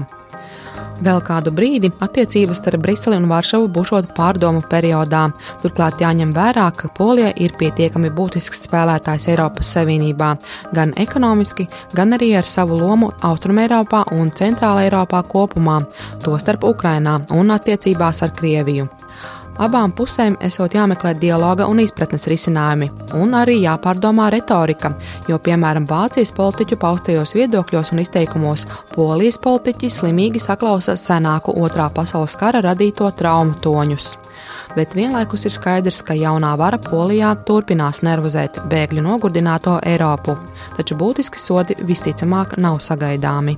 Vēl 1.04 1.20
kādu 1.26 1.52
brīdi 1.54 1.90
attiecības 2.04 2.60
starp 2.62 2.84
Briseli 2.84 3.18
un 3.18 3.28
Varšavu 3.28 3.68
būšot 3.74 4.12
pārdomu 4.16 4.62
periodā. 4.70 5.24
Turklāt 5.62 6.00
jāņem 6.00 6.32
vērā, 6.34 6.68
ka 6.76 6.90
Polija 6.96 7.32
ir 7.36 7.56
pietiekami 7.58 8.12
būtisks 8.14 8.64
spēlētājs 8.68 9.28
Eiropas 9.34 9.74
Savienībā, 9.76 10.34
gan 10.76 10.94
ekonomiski, 11.04 11.68
gan 11.94 12.16
arī 12.16 12.32
ar 12.38 12.48
savu 12.48 12.78
lomu 12.80 13.12
Austrumēropā 13.26 14.04
un 14.16 14.30
Centrāla 14.38 14.86
Eiropā 14.86 15.24
kopumā, 15.28 15.80
tostarp 16.24 16.64
Ukrainā 16.70 17.20
un 17.34 17.52
attiecībās 17.54 18.22
ar 18.24 18.32
Krieviju. 18.38 18.88
Abām 19.62 19.92
pusēm 19.94 20.34
esot 20.42 20.74
jāmeklē 20.74 21.12
dialoga 21.14 21.68
un 21.70 21.78
izpratnes 21.78 22.26
risinājumi, 22.26 22.88
un 23.14 23.36
arī 23.38 23.60
jāpārdomā 23.62 24.26
retorika, 24.34 24.90
jo, 25.30 25.38
piemēram, 25.38 25.86
Vācijas 25.86 26.34
politiķu 26.34 26.78
paustajos 26.82 27.36
viedokļos 27.38 27.92
un 27.94 28.02
izteikumos 28.02 28.66
polijas 28.96 29.38
politiķi 29.38 29.92
slimīgi 29.94 30.42
saklausa 30.42 30.96
senāku 30.98 31.54
otrā 31.62 31.86
pasaules 31.94 32.34
kara 32.40 32.64
radīto 32.66 33.12
traumu 33.14 33.54
toņus. 33.62 34.10
Bet 34.74 34.96
vienlaikus 34.98 35.46
ir 35.46 35.54
skaidrs, 35.54 36.02
ka 36.02 36.16
jaunā 36.18 36.56
vara 36.58 36.80
Polijā 36.82 37.30
turpinās 37.46 38.02
nervozēt 38.02 38.58
bēgļu 38.72 39.06
nogurdināto 39.06 39.78
Eiropu, 39.86 40.34
taču 40.74 40.98
būtiski 40.98 41.38
sodi 41.38 41.78
visticamāk 41.78 42.58
nav 42.58 42.82
sagaidāmi. 42.82 43.54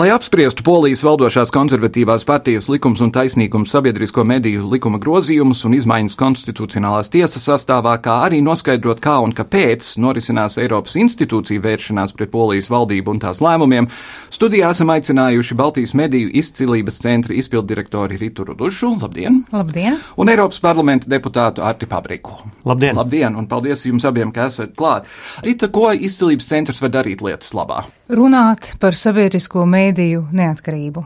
Lai 0.00 0.08
apspriestu 0.14 0.64
Polijas 0.64 1.02
valdošās 1.04 1.50
konservatīvās 1.52 2.22
partijas 2.24 2.70
likums 2.72 3.02
un 3.04 3.10
taisnīgums 3.12 3.74
sabiedrisko 3.74 4.22
mediju 4.24 4.62
likuma 4.72 4.96
grozījumus 4.96 5.60
un 5.68 5.74
izmaiņas 5.76 6.14
konstitucionālās 6.16 7.12
tiesas 7.12 7.44
sastāvā, 7.44 7.98
kā 8.00 8.14
arī 8.24 8.38
noskaidrot, 8.40 9.02
kā 9.04 9.18
un 9.20 9.34
kāpēc 9.36 9.90
norisinās 10.00 10.56
Eiropas 10.62 10.96
institūciju 11.02 11.60
vēršanās 11.66 12.16
pret 12.16 12.32
Polijas 12.32 12.70
valdību 12.72 13.12
un 13.12 13.20
tās 13.20 13.42
lēmumiem, 13.44 13.90
studijā 14.32 14.70
esam 14.72 14.94
aicinājuši 14.94 15.58
Baltijas 15.60 15.92
mediju 16.00 16.32
izcilības 16.32 16.96
centra 17.04 17.36
izpildirektori 17.36 18.16
Ritu 18.24 18.48
Rudušu, 18.48 18.94
labdien! 19.02 19.42
Labdien! 19.52 20.00
Un 20.16 20.32
Eiropas 20.32 20.64
parlamenta 20.64 21.12
deputātu 21.12 21.60
Arti 21.60 21.90
Pabriku. 21.90 22.38
Labdien! 22.64 22.96
Labdien, 22.96 23.36
un 23.36 23.50
paldies 23.52 23.84
jums 23.84 24.08
abiem, 24.08 24.32
ka 24.32 24.48
esat 24.48 24.72
klāt. 24.80 25.12
Rita, 25.44 25.68
ko 25.68 25.92
izcilības 25.92 26.48
centrs 26.54 26.80
var 26.80 26.96
darīt 26.96 27.20
lietas 27.20 27.52
labā? 27.52 27.84
Runāt 28.10 28.72
par 28.80 28.96
sabiedrisko 28.96 29.68
mediju 29.68 29.89
mēdīju 29.90 30.28
neatkarību. 30.32 31.04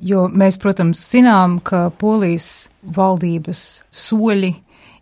Jo 0.00 0.28
mēs, 0.30 0.58
protams, 0.58 1.00
zinām, 1.10 1.58
ka 1.62 1.90
polijas 1.90 2.68
valdības 2.82 3.82
soļi 3.90 4.54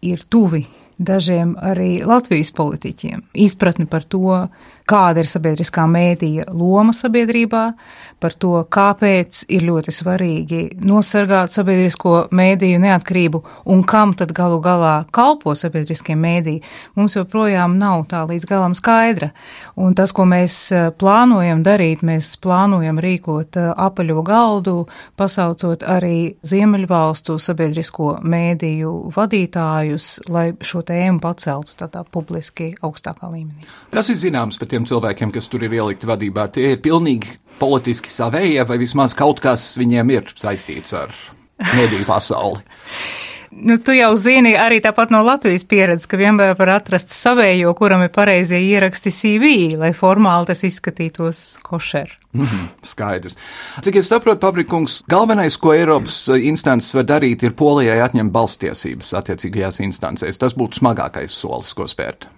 ir 0.02 0.22
tuvi 0.28 0.66
dažiem 0.96 1.56
arī 1.60 2.04
Latvijas 2.04 2.52
politiķiem. 2.56 3.26
Izpratni 3.34 3.86
par 3.86 4.04
to, 4.04 4.48
kāda 4.86 5.22
ir 5.22 5.30
sabiedriskā 5.30 5.86
mēdīja 5.90 6.46
loma 6.54 6.94
sabiedrībā, 6.96 7.64
par 8.22 8.34
to, 8.40 8.54
kāpēc 8.72 9.42
ir 9.52 9.66
ļoti 9.66 9.92
svarīgi 9.92 10.60
nosargāt 10.86 11.52
sabiedrisko 11.52 12.14
mēdīju 12.34 12.80
neatkarību 12.80 13.42
un 13.72 13.82
kam 13.88 14.14
tad 14.16 14.32
galu 14.36 14.60
galā 14.64 14.94
kalpo 15.14 15.52
sabiedriskie 15.58 16.16
mēdīji, 16.16 16.62
mums 16.96 17.16
joprojām 17.18 17.76
nav 17.80 18.06
tā 18.10 18.22
līdz 18.28 18.48
galam 18.48 18.76
skaidra. 18.78 19.32
Un 19.76 19.94
tas, 19.98 20.14
ko 20.16 20.24
mēs 20.28 20.56
eh, 20.72 20.88
plānojam 20.96 21.60
darīt, 21.66 22.04
mēs 22.06 22.32
plānojam 22.40 23.00
rīkot 23.02 23.60
eh, 23.60 23.68
apaļo 23.86 24.24
galdu, 24.26 24.76
pasaucot 25.20 25.84
arī 25.84 26.36
Ziemeļvalstu 26.46 27.36
sabiedrisko 27.42 28.16
mēdīju 28.24 28.94
vadītājus, 29.16 30.10
lai 30.32 30.48
šo 30.64 30.82
tēmu 30.86 31.20
paceltu 31.20 31.76
tādā 31.76 32.06
publiski 32.08 32.72
augstākā 32.80 33.28
līmenī. 33.32 33.68
Kas 33.92 34.08
ir 34.12 34.20
zināms 34.20 34.56
par 34.60 34.72
tiem 34.76 34.86
cilvēkiem, 34.88 35.32
kas 35.32 35.48
tur 35.48 35.64
ir 35.64 35.76
ielikti 35.80 36.08
vadībā? 36.08 36.50
Tie 36.52 36.74
ir 36.74 36.82
pilnīgi 36.84 37.38
politiski 37.60 38.12
savējie, 38.12 38.60
vai 38.68 38.80
vismaz 38.82 39.16
kaut 39.16 39.40
kas 39.44 39.72
viņiem 39.80 40.12
ir 40.12 40.34
saistīts 40.36 40.92
ar 40.96 41.14
mediju 41.72 42.04
pasauli? 42.08 42.60
Nu, 43.56 43.78
tu 43.80 43.94
jau 43.96 44.10
zini 44.20 44.50
arī 44.58 44.82
tāpat 44.84 45.08
no 45.14 45.22
Latvijas 45.24 45.62
pieredzes, 45.64 46.04
ka 46.10 46.18
vienmēr 46.20 46.52
var 46.58 46.74
atrast 46.74 47.12
savējo, 47.14 47.70
kuram 47.78 48.02
ir 48.04 48.10
pareizie 48.12 48.58
ieraksti 48.60 49.12
CV, 49.14 49.52
lai 49.80 49.92
formāli 49.96 50.50
tas 50.50 50.60
izskatītos 50.66 51.44
košer. 51.64 52.12
Mm 52.36 52.44
-hmm, 52.44 52.66
skaidrs. 52.84 53.38
Cik 53.80 53.96
es 53.96 54.10
saprotu, 54.12 54.40
Pabrikungs, 54.40 55.02
galvenais, 55.08 55.56
ko 55.56 55.72
Eiropas 55.72 56.28
instances 56.36 56.94
var 56.94 57.04
darīt, 57.04 57.42
ir 57.42 57.56
Polijai 57.56 58.00
atņemt 58.04 58.32
balstiesības 58.32 59.14
attiecīgajās 59.14 59.80
instancēs. 59.80 60.38
Tas 60.38 60.52
būtu 60.52 60.76
smagākais 60.82 61.32
solis, 61.32 61.72
ko 61.74 61.86
spērt. 61.86 62.28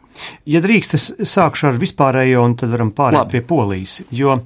Ja 0.49 0.63
drīkst, 0.65 0.95
es 0.99 1.07
sākšu 1.33 1.71
ar 1.71 1.81
vispārējo, 1.81 2.43
un 2.45 2.57
tad 2.59 2.73
varam 2.75 2.93
pārēt 2.97 3.25
Labi. 3.25 3.39
pie 3.39 3.47
polijas. 3.47 4.01
Jo 4.11 4.41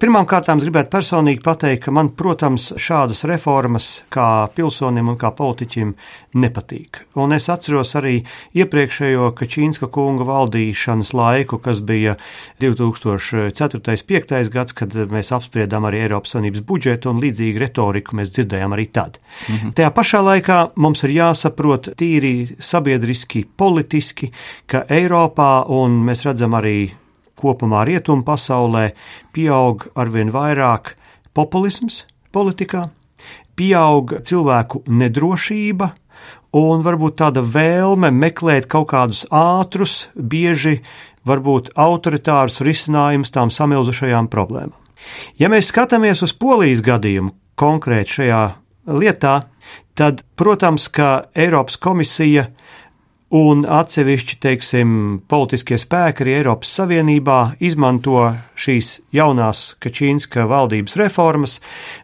Pirmkārt, 0.00 0.46
es 0.48 0.62
gribētu 0.64 0.88
personīgi 0.94 1.42
pateikt, 1.44 1.82
ka 1.84 1.92
man, 1.92 2.08
protams, 2.16 2.70
šādas 2.80 3.20
reformas 3.28 3.88
kā 4.08 4.48
pilsonim 4.56 5.10
un 5.12 5.18
kā 5.20 5.28
politiķim 5.36 5.90
nepatīk. 6.40 7.02
Un 7.20 7.34
es 7.36 7.50
atceros 7.52 7.92
arī 8.00 8.14
iepriekšējo 8.56 9.26
Kačīnska 9.36 9.90
kunga 9.92 10.24
valdīšanas 10.24 11.10
laiku, 11.12 11.58
kas 11.60 11.82
bija 11.84 12.14
2004.-2005. 12.64 14.48
gads, 14.54 14.72
kad 14.78 14.96
mēs 15.12 15.34
apspriedām 15.36 15.84
arī 15.90 16.00
Eiropas 16.06 16.32
Savienības 16.32 16.64
budžetu 16.64 17.12
un 17.12 17.20
līdzīgu 17.20 17.60
retoriku 17.60 18.16
mēs 18.16 18.32
dzirdējām 18.32 18.78
arī 18.78 18.88
tad. 18.88 19.20
Mhm. 19.50 19.74
Tajā 19.76 19.90
pašā 20.00 20.22
laikā 20.24 20.58
mums 20.80 21.04
ir 21.04 21.12
jāsaprot 21.18 21.92
tīri 22.00 22.56
sabiedriski, 22.56 23.44
politiski, 23.44 24.32
ka 24.64 24.86
Eiropā, 24.88 25.68
un 25.68 26.00
mēs 26.08 26.24
redzam 26.24 26.56
arī 26.56 26.78
kopumā 27.40 27.84
rietumu 27.88 28.24
pasaulē 28.26 28.90
pieaug 29.34 29.88
arvien 29.98 30.32
vairāk 30.34 30.94
populisms 31.34 32.04
politikā, 32.34 32.88
pieaug 33.56 34.20
cilvēku 34.26 34.84
nedrošība 34.88 35.90
un 36.56 36.82
varbūt 36.82 37.18
tāda 37.20 37.42
vēlme 37.44 38.10
meklēt 38.14 38.66
kaut 38.70 38.90
kādus 38.92 39.24
ātrus, 39.30 40.08
bieži 40.14 40.80
varbūt 41.26 41.72
autoritārus 41.78 42.62
risinājumus 42.64 43.32
tām 43.34 43.52
samilzušajām 43.54 44.30
problēmām. 44.32 44.78
Ja 45.40 45.48
mēs 45.52 45.70
skatāmies 45.72 46.22
uz 46.24 46.34
polijas 46.36 46.82
gadījumu 46.84 47.32
konkrēti 47.60 48.20
šajā 48.20 48.42
lietā, 48.90 49.34
tad, 49.96 50.24
protams, 50.36 50.88
ka 50.92 51.30
Eiropas 51.36 51.78
komisija 51.80 52.48
un 53.30 53.62
atsevišķi, 53.62 54.36
teiksim, 54.42 54.92
politiskie 55.30 55.78
spēki 55.78 56.24
arī 56.24 56.32
Eiropas 56.40 56.72
Savienībā 56.80 57.38
izmanto 57.62 58.24
šīs 58.58 58.96
jaunās 59.14 59.76
Kačīnska 59.82 60.48
valdības 60.50 60.96
reformas, 60.98 61.56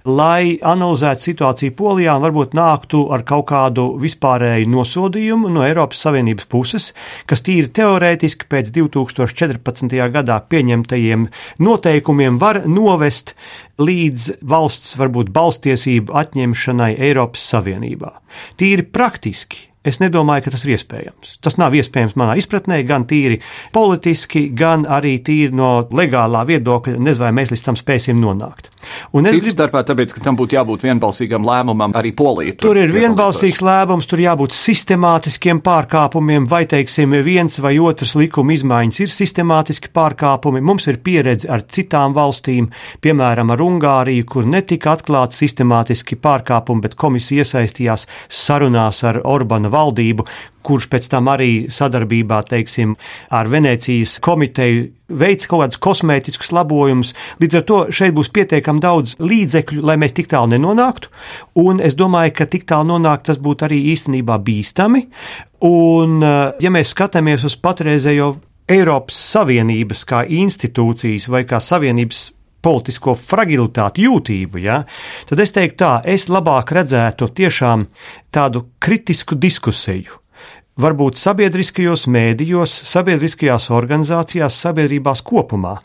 lai 0.07 0.57
analizētu 0.63 1.27
situāciju 1.27 1.75
Polijā 1.79 2.15
un 2.17 2.27
varbūt 2.29 2.55
nāktu 2.57 3.03
ar 3.15 3.27
kaut 3.27 3.49
kādu 3.51 3.89
vispārēju 4.03 4.71
nosodījumu 4.71 5.51
no 5.57 5.67
Eiropas 5.67 6.07
Savienības 6.07 6.47
puses, 6.53 6.89
kas 7.27 7.43
tīri 7.43 7.73
teorētiski 7.75 8.47
pēc 8.51 8.71
2014. 8.79 9.99
gadā 10.15 10.41
pieņemtajiem 10.47 11.29
noteikumiem 11.59 12.39
var 12.39 12.63
novest 12.71 13.35
līdz 13.83 14.37
valsts 14.47 14.95
varbūt 14.97 15.35
balstiesību 15.35 16.15
atņemšanai 16.23 16.95
Eiropas 17.11 17.51
Savienībā. 17.51 18.15
Tīri 18.61 18.87
praktiski 18.87 19.66
Es 19.87 20.01
nedomāju, 20.03 20.47
ka 20.47 20.55
tas 20.57 20.65
ir 20.67 20.75
iespējams. 20.77 21.37
Tas 21.45 21.59
nav 21.61 21.75
iespējams 21.79 22.17
manā 22.19 22.37
izpratnē, 22.41 22.81
gan 22.89 23.07
tīri 23.09 23.39
politiski, 23.75 24.49
gan 24.57 24.87
arī 24.91 25.17
tīri 25.23 25.55
no 25.55 25.87
legālā 25.95 26.43
viedokļa. 26.49 26.99
Nezinu, 26.99 27.29
vai 27.29 27.35
mēs 27.39 27.53
līdz 27.55 27.67
tam 27.69 27.79
spēsim 27.79 28.19
nonākt. 28.23 28.73
Un 29.17 29.27
es 29.27 29.35
gribu 29.35 29.53
starpā, 29.53 29.83
tāpēc, 29.87 30.13
ka 30.15 30.23
tam 30.23 30.37
būtu 30.39 30.57
jābūt 30.57 30.85
vienbalsīgam 30.87 31.47
lēmumam 31.47 31.95
arī 31.99 32.13
Polijā. 32.17 32.57
Tur, 32.57 32.75
tur 32.75 32.81
ir 32.81 32.93
vienbalsīgs 32.95 33.63
lēmums, 33.65 34.09
tur 34.11 34.23
jābūt 34.23 34.55
sistemātiskiem 34.57 35.61
pārkāpumiem, 35.65 36.47
vai, 36.51 36.65
teiksim, 36.71 37.17
viens 37.27 37.59
vai 37.63 37.77
otrs 37.83 38.15
likuma 38.19 38.55
izmaiņas 38.57 39.03
ir 39.03 39.15
sistemātiski 39.15 39.91
pārkāpumi. 39.97 40.63
Mums 40.65 40.87
ir 40.91 41.01
pieredze 41.03 41.51
ar 41.53 41.65
citām 41.67 42.15
valstīm, 42.17 42.71
piemēram, 43.05 43.53
ar 43.55 43.65
Ungāriju, 43.67 44.27
kur 44.31 44.49
netika 44.51 44.95
atklāti 44.97 45.39
sistemātiski 45.41 46.19
pārkāpumi, 46.23 46.85
bet 46.87 46.99
komisija 46.99 47.45
iesaistījās 47.47 48.07
sarunās 48.31 49.03
ar 49.07 49.21
Orbānu 49.27 49.73
valdību, 49.77 50.27
kurš 50.67 50.89
pēc 50.91 51.09
tam 51.13 51.31
arī 51.31 51.69
sadarbībā 51.71 52.41
teiksim, 52.49 52.97
ar 53.31 53.51
Venecijas 53.53 54.17
komiteju 54.25 54.89
veids 55.07 55.47
kaut 55.47 55.63
kādus 55.63 55.81
kosmētiskus 55.83 56.51
labojumus. 56.57 57.13
Līdz 57.43 57.59
ar 57.61 57.67
to 57.69 57.79
šeit 57.95 58.17
būs 58.17 58.33
pietiekami 58.35 58.83
daudz 58.83 59.15
līdzekļu, 59.23 59.85
lai 59.87 59.99
mēs 60.03 60.17
tik 60.17 60.31
tālu 60.33 60.57
nenonāktu. 60.57 61.13
Un 61.63 61.79
es 61.85 61.95
domāju, 61.99 62.35
ka 62.41 62.49
tik 62.51 62.67
tālu 62.67 62.97
nonākt 62.97 63.29
tas 63.31 63.39
būtu 63.43 63.69
arī 63.69 63.79
īstenībā 63.93 64.41
bīstami. 64.43 65.07
Un, 65.67 66.23
eh, 66.23 66.53
ja 66.61 66.71
mēs 66.71 66.93
skatāmies 66.95 67.47
uz 67.47 67.57
patreizējo 67.57 68.35
Eiropas 68.67 69.15
Savienības 69.15 70.03
kā 70.05 70.25
institūcijas 70.27 71.29
vai 71.31 71.45
kā 71.47 71.61
Savienības 71.63 72.33
politisko 72.63 73.15
fragilitāti, 73.19 74.07
jūtību, 74.07 74.61
ja, 74.63 74.83
tad 75.29 75.43
es 75.43 75.55
teiktu 75.55 75.81
tā, 75.83 75.93
es 76.05 76.29
labāk 76.33 76.73
redzētu 76.77 77.31
tiešām 77.37 77.89
tādu 78.35 78.67
kritisku 78.83 79.39
diskusiju. 79.39 80.23
Varbūt 80.77 81.17
sabiedriskajos 81.17 82.03
mēdījos, 82.13 82.73
sabiedriskajās 82.85 83.71
organizācijās, 83.73 84.59
sabiedrībās 84.61 85.23
kopumā. 85.25 85.79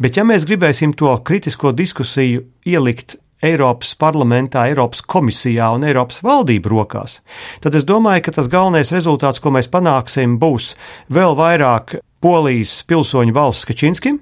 Bet, 0.00 0.16
ja 0.16 0.24
mēs 0.24 0.46
gribēsim 0.48 0.94
to 0.96 1.12
kritisko 1.20 1.74
diskusiju 1.76 2.46
ielikt 2.64 3.18
Eiropas 3.44 3.92
parlamentā, 3.94 4.64
Eiropas 4.70 5.04
komisijā 5.04 5.68
un 5.76 5.84
Eiropas 5.86 6.22
valdību 6.24 6.72
rokās, 6.72 7.20
tad 7.62 7.76
es 7.78 7.84
domāju, 7.86 8.24
ka 8.26 8.34
tas 8.40 8.48
galvenais 8.50 8.90
rezultāts, 8.94 9.38
ko 9.38 9.52
mēs 9.54 9.68
panāksim, 9.70 10.40
būs 10.42 10.72
vēl 11.12 11.36
vairāk 11.38 11.98
Polijas 12.18 12.80
pilsoņu 12.90 13.34
valsts 13.36 13.68
Kačinskim, 13.68 14.16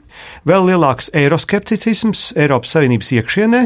vēl 0.45 0.67
lielāks 0.69 1.09
eiroskepticisms 1.17 2.35
Eiropas 2.37 2.75
Savienības 2.77 3.13
iekšienē, 3.17 3.63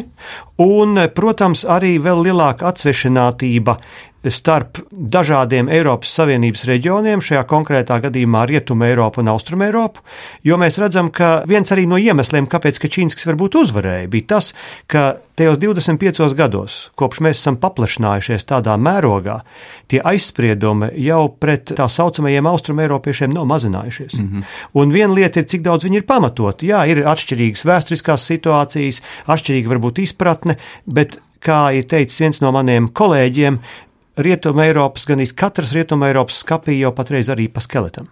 un, 0.62 1.00
protams, 1.16 1.64
arī 1.66 1.96
vēl 2.02 2.22
lielāka 2.28 2.68
atsvešinātība 2.70 3.74
starp 4.28 4.82
dažādiem 4.90 5.70
Eiropas 5.72 6.12
Savienības 6.18 6.66
reģioniem, 6.68 7.22
šajā 7.24 7.40
konkrētā 7.48 7.96
gadījumā 8.04 8.44
Rietumu 8.50 8.84
Eiropu 8.84 9.22
un 9.22 9.30
Austrumu 9.32 9.64
Eiropu, 9.64 10.04
jo 10.44 10.58
mēs 10.60 10.76
redzam, 10.82 11.08
ka 11.14 11.40
viens 11.48 11.72
arī 11.72 11.86
no 11.88 11.96
iemesliem, 12.00 12.48
kāpēc 12.50 12.82
Kačīnskis 12.82 13.28
varbūt 13.30 13.56
uzvarēja, 13.62 14.10
bija 14.12 14.28
tas, 14.34 14.50
ka 14.90 15.14
tajos 15.40 15.60
25 15.62 16.36
gados, 16.36 16.76
kopš 17.00 17.22
mēs 17.24 17.40
esam 17.40 17.56
paplašinājušies 17.62 18.44
tādā 18.50 18.76
mērogā, 18.76 19.40
tie 19.88 20.02
aizspriedumi 20.04 20.92
jau 21.00 21.22
pret 21.40 21.72
tā 21.78 21.88
saucamajiem 21.88 22.50
Austrumu 22.50 22.84
Eiropiešiem 22.84 23.32
nav 23.32 23.48
mazinājušies. 23.48 24.18
Mm 24.18 24.28
-hmm. 24.28 24.44
Un 24.74 24.92
viena 24.92 25.14
lieta 25.14 25.40
ir, 25.40 25.46
cik 25.46 25.62
daudz 25.62 25.84
viņi 25.84 25.96
ir 25.96 26.06
pamatoti. 26.06 26.68
Jā, 26.68 26.84
ir 26.88 27.04
atšķirīgas 27.06 27.64
vēsturiskās 27.64 28.26
situācijas, 28.32 29.02
atšķirīga 29.26 29.68
varbūt 29.68 30.02
izpratne, 30.02 30.56
bet 30.86 31.18
kā 31.40 31.72
ir 31.76 31.84
teicis 31.84 32.20
viens 32.20 32.40
no 32.40 32.52
maniem 32.52 32.88
kolēģiem, 32.88 33.58
Rietuma 34.18 34.66
Eiropas, 34.66 35.04
gan 35.06 35.20
arī 35.22 35.28
katras 35.36 35.74
Rietuma 35.76 36.08
Eiropas 36.10 36.42
skapī 36.42 36.80
jau 36.80 36.94
patreiz 36.96 37.30
arī 37.30 37.48
pa 37.52 37.62
skeletam. 37.62 38.10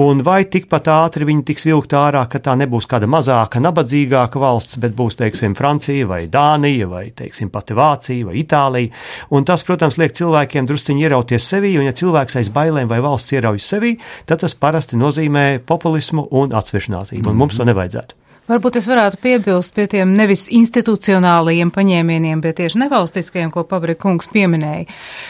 Un 0.00 0.22
vai 0.24 0.44
tikpat 0.48 0.88
ātri 0.88 1.26
viņi 1.28 1.44
tiks 1.50 1.66
vilkt 1.68 1.92
ārā, 1.96 2.22
ka 2.30 2.40
tā 2.42 2.54
nebūs 2.58 2.86
kāda 2.88 3.08
mazāka, 3.10 3.60
nabadzīgāka 3.62 4.40
valsts, 4.40 4.78
bet 4.80 4.94
būs, 4.96 5.18
teiksim, 5.18 5.56
Francija 5.58 6.06
vai 6.08 6.22
Dānija 6.32 6.88
vai, 6.88 7.08
teiksim, 7.16 7.50
pati 7.52 7.76
Vācija 7.76 8.28
vai 8.30 8.38
Itālija. 8.40 8.94
Un 9.34 9.44
tas, 9.48 9.64
protams, 9.68 9.98
liek 10.00 10.14
cilvēkiem 10.16 10.68
drusciņi 10.68 11.04
ierauties 11.04 11.50
sevī, 11.52 11.74
un 11.80 11.88
ja 11.88 11.96
cilvēks 11.96 12.40
aiz 12.40 12.52
bailēm 12.54 12.88
vai 12.90 13.02
valsts 13.04 13.34
ieraujas 13.36 13.68
sevī, 13.74 13.96
tad 14.24 14.44
tas 14.44 14.56
parasti 14.56 15.00
nozīmē 15.00 15.60
populismu 15.68 16.28
un 16.40 16.56
atsvešinātību, 16.56 17.28
un 17.28 17.44
mums 17.44 17.60
to 17.60 17.68
nevajadzētu. 17.68 18.27
Varbūt 18.48 18.78
es 18.80 18.86
varētu 18.88 19.18
piebilst 19.20 19.74
pie 19.76 19.84
tiem 19.92 20.14
nevis 20.16 20.46
institucionālajiem 20.56 21.68
paņēmieniem, 21.74 22.40
bet 22.40 22.56
tieši 22.62 22.80
nevalstiskajiem, 22.80 23.50
ko 23.52 23.66
Pabrika 23.68 24.06
kungs 24.06 24.30
pieminēja. 24.32 24.86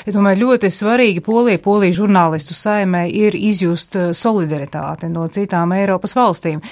Es 0.06 0.14
domāju, 0.14 0.44
ļoti 0.44 0.70
svarīgi 0.70 1.24
polija, 1.26 1.58
polija 1.64 1.96
žurnālistu 1.98 2.54
saimē 2.54 3.08
ir 3.10 3.34
izjust 3.34 3.98
uh, 3.98 4.12
solidaritāti 4.14 5.10
no 5.10 5.26
citām 5.34 5.74
Eiropas 5.74 6.14
valstīm. 6.14 6.62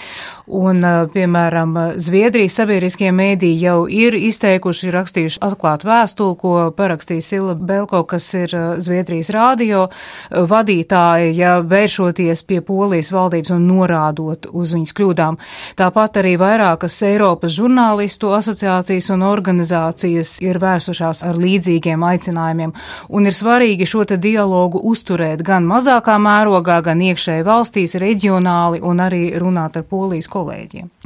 Un, 0.46 0.78
piemēram, 1.10 1.72
Zviedrijas 1.98 2.54
sabiedriskie 2.60 3.08
mēdī 3.10 3.48
jau 3.58 3.88
ir 3.90 4.14
izteikuši, 4.14 4.92
rakstījuši 4.94 5.40
atklātu 5.42 5.88
vēstuli, 5.88 6.36
ko 6.38 6.52
parakstīja 6.76 7.24
Sila 7.26 7.54
Belko, 7.58 8.04
kas 8.06 8.28
ir 8.38 8.54
Zviedrijas 8.78 9.32
rādio 9.34 9.88
vadītāja, 10.30 11.32
ja 11.34 11.54
vēršoties 11.66 12.44
pie 12.46 12.60
polijas 12.62 13.10
valdības 13.10 13.56
un 13.56 13.64
norādot 13.66 14.46
uz 14.52 14.76
viņas 14.76 14.94
kļūdām. 14.94 15.40
Tāpat 15.82 16.20
arī 16.22 16.36
vairākas 16.38 17.00
Eiropas 17.08 17.56
žurnālistu 17.58 18.30
asociācijas 18.38 19.10
un 19.16 19.26
organizācijas 19.26 20.36
ir 20.46 20.62
vērsušās 20.62 21.24
ar 21.26 21.42
līdzīgiem 21.42 22.06
aicinājumiem, 22.12 22.76
un 23.10 23.26
ir 23.26 23.34
svarīgi 23.34 23.90
šo 23.90 24.06
te 24.06 24.20
dialogu 24.22 24.78
uzturēt 24.78 25.42
gan 25.42 25.66
mazākā 25.66 26.20
mērogā, 26.22 26.78
gan 26.86 27.02
iekšēji 27.02 27.48
valstīs, 27.50 27.98
reģionāli 27.98 28.78
un 28.86 29.02
arī 29.02 29.24
runāt 29.42 29.82
ar 29.82 29.90
polijas 29.90 30.30
kolēģiem. 30.30 30.35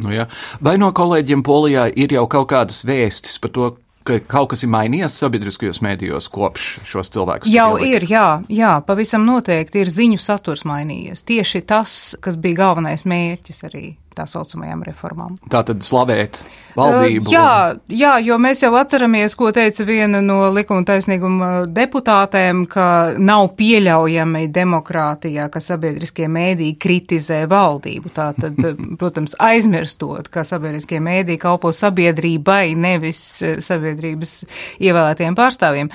Nu 0.03 0.15
jā. 0.15 0.27
Vai 0.61 0.77
no 0.81 0.91
kolēģiem 0.97 1.45
Polijā 1.47 1.87
ir 1.95 2.13
jau 2.17 2.27
kaut 2.31 2.51
kādas 2.53 2.83
vēstis 2.89 3.39
par 3.43 3.55
to, 3.55 3.71
ka 4.07 4.19
kaut 4.31 4.51
kas 4.53 4.65
ir 4.65 4.73
mainījies 4.73 5.19
sabiedriskajos 5.21 5.83
mēdījos 5.85 6.31
kopš 6.33 6.69
šos 6.89 7.13
cilvēkus? 7.15 7.53
Jau 7.53 7.75
ir, 7.85 8.07
jā, 8.11 8.43
jā, 8.51 8.75
pavisam 8.87 9.27
noteikti 9.29 9.83
ir 9.85 9.93
ziņu 9.93 10.21
saturs 10.21 10.65
mainījies. 10.69 11.25
Tieši 11.29 11.63
tas, 11.69 11.97
kas 12.25 12.39
bija 12.41 12.65
galvenais 12.65 13.07
mērķis 13.09 13.67
arī 13.69 13.85
tā 14.17 14.27
saucamajām 14.29 14.83
reformām. 14.87 15.37
Tā 15.53 15.63
tad 15.67 15.85
slavēt 15.87 16.41
valdību. 16.79 17.29
Uh, 17.29 17.33
jā, 17.35 17.53
jā, 17.93 18.13
jo 18.25 18.39
mēs 18.43 18.65
jau 18.65 18.73
atceramies, 18.79 19.37
ko 19.39 19.51
teica 19.55 19.87
viena 19.87 20.23
no 20.25 20.39
likuma 20.55 20.85
taisnīguma 20.89 21.51
deputātēm, 21.71 22.65
ka 22.71 22.87
nav 23.21 23.53
pieļaujami 23.61 24.47
demokrātijā, 24.55 25.47
ka 25.53 25.63
sabiedriskie 25.65 26.29
mēdī 26.33 26.73
kritizē 26.81 27.45
valdību. 27.51 28.13
Tā 28.17 28.31
tad, 28.39 28.59
protams, 29.01 29.37
aizmirstot, 29.39 30.33
ka 30.33 30.45
sabiedriskie 30.49 31.03
mēdī 31.05 31.39
kalpo 31.41 31.73
sabiedrībai, 31.77 32.75
nevis 32.75 33.25
sabiedrības 33.63 34.37
ievēlētiem 34.83 35.39
pārstāvjiem. 35.39 35.95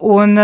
Un 0.00 0.38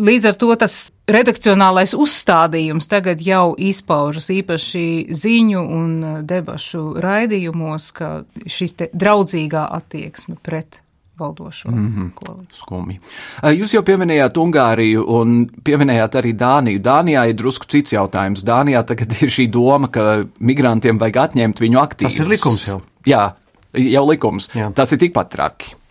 līdz 0.00 0.30
ar 0.30 0.36
to 0.40 0.54
tas 0.56 0.86
redakcionālais 1.12 1.94
uzstādījums 1.98 2.88
tagad 2.90 3.22
jau 3.24 3.52
izpaužas 3.58 4.30
īpaši 4.32 4.86
ziņu 5.14 5.64
un 5.64 5.90
uh, 6.02 6.14
debašu 6.26 6.84
raidījumos, 7.02 7.90
ka 7.96 8.14
šis 8.46 8.78
te 8.78 8.88
draudzīgā 8.92 9.66
attieksme 9.78 10.38
pret 10.42 10.80
valdošo 11.22 11.70
mm 11.70 11.88
-hmm. 11.88 12.10
koalīciju. 12.14 12.62
Skumji. 12.62 13.00
Uh, 13.42 13.50
jūs 13.50 13.74
jau 13.74 13.82
pieminējāt 13.82 14.38
Ungāriju 14.38 15.04
un 15.18 15.50
pieminējāt 15.64 16.16
arī 16.22 16.32
Dāniju. 16.36 16.80
Dānijā 16.80 17.28
ir 17.28 17.36
drusku 17.36 17.66
cits 17.68 17.92
jautājums. 17.92 18.44
Dānijā 18.44 18.82
tagad 18.86 19.12
ir 19.22 19.30
šī 19.30 19.50
doma, 19.50 19.88
ka 19.88 20.24
migrantiem 20.38 20.98
vajag 20.98 21.16
atņemt 21.16 21.60
viņu 21.60 21.78
aktīvus. 21.78 22.16
Tas 22.16 22.24
ir 22.24 22.28
likums 22.28 22.66
jau. 22.68 22.80
Jā, 23.06 23.34
jau 23.74 24.08
likums. 24.10 24.50
Jā. 24.54 24.72
Tas 24.74 24.92
ir 24.92 24.98
tikpat 24.98 25.30
traki. 25.30 25.81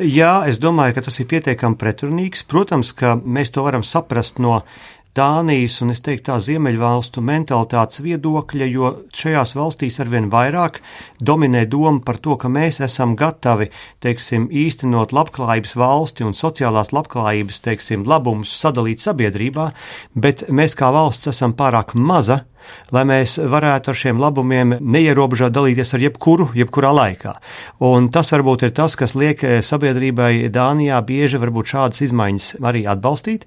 Jā, 0.00 0.46
es 0.48 0.60
domāju, 0.62 0.96
ka 0.96 1.04
tas 1.06 1.20
ir 1.20 1.28
pietiekami 1.30 1.78
pretrunīgs. 1.80 2.46
Protams, 2.48 2.94
ka 2.96 3.16
mēs 3.20 3.52
to 3.54 3.66
varam 3.66 3.84
saprast 3.86 4.40
no 4.42 4.62
Dānijas 5.10 5.80
un 5.82 5.90
es 5.90 5.98
teiktu 6.06 6.28
tā 6.28 6.36
Ziemeļvalstu 6.38 7.22
mentalitātes 7.26 7.98
viedokļa, 8.04 8.66
jo 8.70 8.90
šajās 9.10 9.56
valstīs 9.58 9.98
arvien 10.04 10.28
vairāk 10.30 10.78
dominē 11.18 11.64
doma 11.66 11.98
par 12.06 12.20
to, 12.22 12.36
ka 12.38 12.46
mēs 12.46 12.78
esam 12.86 13.16
gatavi, 13.18 13.72
teiksim, 14.06 14.46
īstenot 14.54 15.10
labklājības 15.16 15.74
valsti 15.82 16.28
un 16.28 16.36
sociālās 16.38 16.94
labklājības, 16.94 17.58
teiksim, 17.66 18.06
labumus 18.06 18.54
sadalīt 18.54 19.02
sabiedrībā, 19.02 19.72
bet 20.14 20.46
mēs 20.46 20.78
kā 20.78 20.92
valsts 20.94 21.34
esam 21.34 21.58
pārāk 21.58 21.96
maza, 21.98 22.44
lai 22.94 23.04
mēs 23.08 23.38
varētu 23.40 23.92
ar 23.92 24.00
šiem 24.02 24.22
labumiem 24.22 24.76
neierobežot 24.80 25.54
dalīties 25.54 25.94
ar 25.96 26.06
jebkuru, 26.06 26.50
jebkurā 26.58 26.94
laikā. 26.96 27.36
Un 27.86 28.10
tas 28.14 28.32
varbūt 28.34 28.68
ir 28.68 28.74
tas, 28.76 28.96
kas 28.98 29.16
liek 29.18 29.44
sabiedrībai 29.66 30.50
Dānijā 30.52 31.02
bieži 31.06 31.40
varbūt 31.42 31.74
šādas 31.74 32.04
izmaiņas 32.08 32.56
arī 32.60 32.86
atbalstīt. 32.90 33.46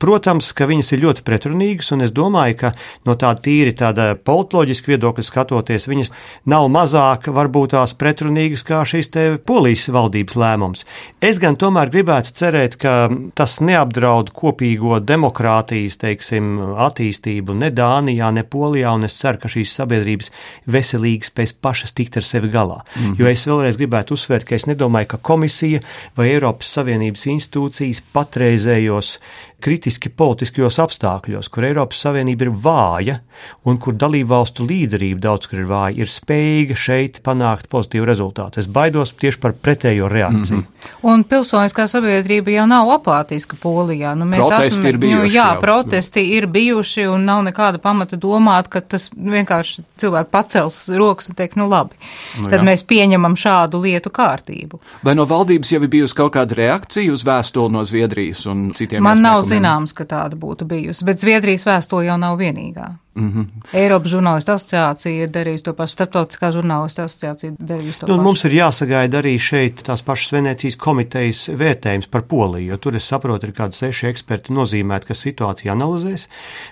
Protams, 0.00 0.54
ka 0.56 0.64
viņas 0.64 0.94
ir 0.94 1.02
ļoti 1.02 1.22
pretrunīgas, 1.26 1.90
un 1.92 2.06
es 2.06 2.12
domāju, 2.16 2.54
ka 2.62 2.68
no 3.04 3.16
tāda 3.20 3.42
tīri 3.44 3.74
tāda 3.76 4.14
politoloģiska 4.16 4.94
viedokļa 4.94 5.24
skatoties, 5.26 5.88
viņas 5.90 6.12
nav 6.48 6.70
mazāk 6.72 7.28
varbūt 7.36 7.74
tās 7.74 7.92
pretrunīgas 8.00 8.64
kā 8.64 8.80
šīs 8.88 9.12
te 9.12 9.24
polijas 9.44 9.90
valdības 9.92 10.38
lēmums. 10.40 10.86
Es 11.20 11.36
gan 11.42 11.58
tomēr 11.60 11.92
gribētu 11.92 12.32
cerēt, 12.32 12.78
ka 12.80 12.94
tas 13.36 13.58
neapdraud 13.60 14.32
kopīgo 14.32 15.02
demokrātijas, 15.04 16.00
teiksim, 16.00 16.56
attīstību 16.80 17.58
ne 17.60 17.68
Dānijā, 17.68 18.32
ne 18.32 18.46
Polijā, 18.50 18.92
un 18.94 19.06
es 19.08 19.16
ceru, 19.18 19.40
ka 19.42 19.50
šīs 19.50 19.74
sabiedrības 19.78 20.30
veselīgi 20.70 21.30
spēs 21.30 21.54
pašas 21.62 21.94
tikt 21.96 22.18
ar 22.20 22.26
sevi 22.26 22.50
galā. 22.52 22.80
Mm 22.82 23.02
-hmm. 23.02 23.20
Jo 23.20 23.26
es 23.30 23.46
vēlreiz 23.46 23.78
gribētu 23.80 24.16
uzsvērt, 24.18 24.48
ka 24.48 24.54
es 24.54 24.66
nedomāju, 24.66 25.06
ka 25.06 25.16
komisija 25.16 25.80
vai 26.16 26.28
Eiropas 26.30 26.72
Savienības 26.76 27.26
institūcijas 27.26 28.02
patreizējos 28.12 29.18
kritiski 29.62 30.10
politiskajos 30.10 30.78
apstākļos, 30.82 31.48
kur 31.52 31.66
Eiropas 31.68 32.00
Savienība 32.04 32.48
ir 32.48 32.52
vāja 32.64 33.18
un 33.68 33.78
kur 33.80 33.96
dalībvalstu 33.98 34.66
līderība 34.66 35.20
daudz 35.28 35.48
kur 35.50 35.62
ir 35.62 35.68
vāja, 35.70 35.96
ir 36.02 36.10
spējīga 36.10 36.76
šeit 36.78 37.20
panākt 37.26 37.68
pozitīvu 37.72 38.08
rezultātu. 38.08 38.60
Es 38.60 38.68
baidos 38.70 39.12
tieši 39.20 39.40
par 39.40 39.54
pretējo 39.56 40.08
reakciju. 40.08 40.56
Mm 40.56 40.64
-hmm. 40.64 41.08
Un 41.12 41.24
pilsoniskā 41.24 41.86
sabiedrība 41.88 42.50
jau 42.50 42.66
nav 42.66 42.90
apātiska 42.96 43.56
Polijā. 43.62 44.14
Nu, 44.14 44.24
mēs 44.24 44.40
protesti 44.40 44.66
esam, 44.66 44.86
ir 44.86 44.98
bijuši. 44.98 45.22
Nu, 45.22 45.24
jā, 45.24 45.48
jau. 45.52 45.60
protesti 45.60 46.20
ir 46.36 46.46
bijuši 46.46 47.06
un 47.06 47.24
nav 47.24 47.44
nekāda 47.44 47.78
pamata 47.78 48.16
domāt, 48.16 48.68
ka 48.68 48.80
tas 48.80 49.10
vienkārši 49.10 49.84
cilvēki 49.96 50.30
pacels 50.30 50.88
rokas 50.88 51.28
un 51.28 51.34
teiks, 51.34 51.56
nu 51.56 51.68
labi, 51.68 51.94
nu, 52.38 52.48
tad 52.48 52.60
jā. 52.60 52.64
mēs 52.64 52.84
pieņemam 52.84 53.36
šādu 53.36 53.80
lietu 53.82 54.10
kārtību. 54.10 54.80
Vai 55.04 55.14
no 55.14 55.24
valdības 55.24 55.72
jau 55.72 55.82
ir 55.82 55.88
bijusi 55.88 56.14
kaut 56.14 56.34
kāda 56.34 56.54
reakcija 56.54 57.12
uz 57.12 57.24
vēstuli 57.24 57.72
no 57.72 57.84
Zviedrijas 57.84 58.46
un 58.46 58.70
citiem? 58.74 59.02
Man 59.02 59.22
nav 59.22 59.42
zināms, 59.50 59.94
ka 59.96 60.06
tāda 60.08 60.38
būtu 60.40 60.66
bijusi, 60.70 61.04
bet 61.08 61.22
Zviedrijas 61.22 61.66
vēstule 61.68 62.06
jau 62.08 62.18
nav 62.20 62.38
vienīgā. 62.40 62.90
Mm 63.14 63.32
-hmm. 63.32 63.46
Eiropas 63.72 64.10
žurnālistu 64.10 64.52
asociācija 64.52 65.22
ir 65.22 65.30
darījusi 65.30 65.64
to 65.64 65.72
pašu, 65.74 65.92
starptautiskā 65.92 66.52
žurnālistu 66.54 67.02
asociācija 67.02 67.52
darījusi 67.58 67.98
to 68.00 68.06
nu, 68.06 68.14
pašu. 68.14 68.22
Mums 68.22 68.44
ir 68.44 68.52
jāsagaida 68.52 69.18
arī 69.18 69.38
šeit 69.38 69.82
tās 69.82 70.02
pašas 70.02 70.32
Venecijas 70.32 70.76
komitejas 70.76 71.48
vērtējums 71.48 72.06
par 72.10 72.22
Poliju, 72.22 72.70
jo 72.70 72.76
tur 72.76 72.96
es 72.96 73.08
saprotu, 73.08 73.46
ir 73.46 73.52
kādi 73.52 73.72
seši 73.72 74.06
eksperti 74.06 74.52
nozīmēti, 74.52 75.06
kas 75.06 75.26
situāciju 75.26 75.72
analizēs. 75.72 76.28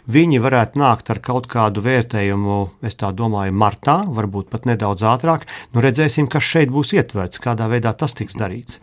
Viņi 0.08 0.38
varētu 0.40 0.78
nākt 0.78 1.10
ar 1.10 1.18
kaut 1.18 1.46
kādu 1.46 1.80
vērtējumu, 1.80 2.68
es 2.82 2.94
tā 2.94 3.12
domāju, 3.12 3.52
martā, 3.52 4.04
varbūt 4.06 4.48
pat 4.50 4.64
nedaudz 4.64 5.02
ātrāk. 5.02 5.40
Nu, 5.74 5.80
redzēsim, 5.80 6.28
kas 6.28 6.42
šeit 6.42 6.68
būs 6.68 6.92
ietverts, 6.92 7.38
kādā 7.38 7.68
veidā 7.68 7.92
tas 7.92 8.14
tiks 8.14 8.34
darīts. 8.34 8.80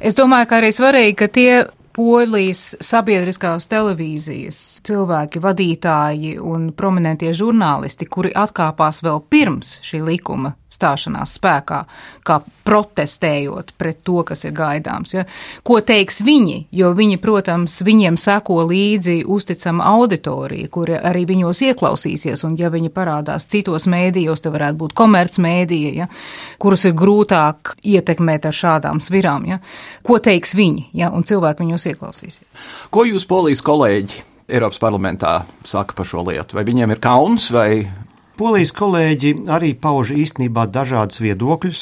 Es 0.00 0.14
domāju, 0.14 0.46
ka 0.48 0.58
arī 0.60 0.72
svarīgi, 0.76 1.14
ka 1.16 1.28
tie 1.28 1.64
Polijas 1.96 2.74
sabiedriskās 2.84 3.70
televīzijas 3.72 4.58
cilvēki, 4.84 5.40
vadītāji 5.40 6.34
un 6.44 6.68
prominentie 6.76 7.32
žurnālisti, 7.32 8.04
kuri 8.04 8.34
atkāpās 8.36 9.00
vēl 9.06 9.22
pirms 9.32 9.78
šī 9.86 10.02
likuma 10.04 10.52
stāšanās 10.76 11.36
spēkā, 11.38 11.78
kā 12.26 12.38
protestējot 12.66 13.72
pret 13.78 14.02
to, 14.06 14.20
kas 14.26 14.44
ir 14.44 14.54
gaidāms. 14.56 15.14
Ja? 15.14 15.24
Ko 15.66 15.78
teiks 15.84 16.20
viņi? 16.26 16.58
Jo 16.76 16.90
viņi, 16.96 17.18
protams, 17.22 17.78
viņiem 17.86 18.18
seko 18.20 18.58
līdzi 18.68 19.20
uzticama 19.32 19.86
auditorija, 19.94 20.68
kuri 20.72 20.98
arī 20.98 21.24
viņos 21.28 21.62
ieklausīsies, 21.70 22.44
un 22.48 22.56
ja 22.60 22.70
viņi 22.72 22.92
parādās 22.94 23.48
citos 23.52 23.88
mēdījos, 23.90 24.42
te 24.44 24.52
varētu 24.52 24.80
būt 24.82 24.96
komercmēdija, 24.98 25.94
ja? 26.02 26.10
kurus 26.62 26.86
ir 26.88 26.96
grūtāk 26.98 27.76
ietekmēt 27.86 28.50
ar 28.50 28.60
šādām 28.60 29.00
svirām. 29.04 29.46
Ja? 29.48 29.60
Ko 30.06 30.18
teiks 30.22 30.56
viņi? 30.58 30.90
Ja? 30.98 31.12
Un 31.14 31.26
cilvēki 31.26 31.64
viņos 31.64 31.85
ieklausīsies. 31.92 32.46
Ko 32.90 33.06
jūs, 33.08 33.28
polijas 33.28 33.64
kolēģi? 33.66 34.24
Eiropas 34.46 34.78
parlamentā 34.78 35.40
saka 35.66 35.96
par 35.98 36.06
šo 36.06 36.22
lietu. 36.28 36.54
Vai 36.54 36.62
viņiem 36.68 36.92
ir 36.94 37.00
kauns, 37.02 37.48
vai 37.50 37.86
Polijas 38.36 38.68
kolēģi 38.76 39.30
arī 39.48 39.70
pauž 39.80 40.10
īstenībā 40.12 40.66
dažādus 40.68 41.22
viedokļus, 41.24 41.78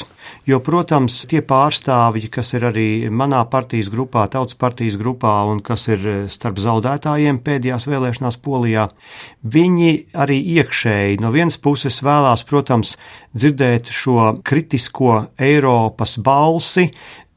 jo, 0.47 0.59
protams, 0.63 1.17
tie 1.27 1.41
pārstāvji, 1.43 2.29
kas 2.31 2.53
ir 2.55 2.63
arī 2.69 2.85
manā 3.11 3.41
partijas 3.51 3.89
grupā, 3.91 4.23
tautas 4.31 4.55
partijas 4.55 4.95
grupā 4.95 5.33
un 5.51 5.59
kas 5.59 5.83
ir 5.91 6.07
starp 6.31 6.61
zaudētājiem 6.63 7.41
pēdējās 7.43 7.89
vēlēšanās 7.91 8.39
Polijā, 8.47 8.87
viņi 9.43 9.91
arī 10.15 10.39
iekšēji 10.55 11.19
no 11.25 11.33
vienas 11.35 11.59
puses 11.59 11.99
vēlās, 12.05 12.47
protams, 12.47 12.95
dzirdēt 13.35 13.91
šo 13.91 14.37
kritisko 14.47 15.25
Eiropas 15.35 16.15
balsi 16.23 16.87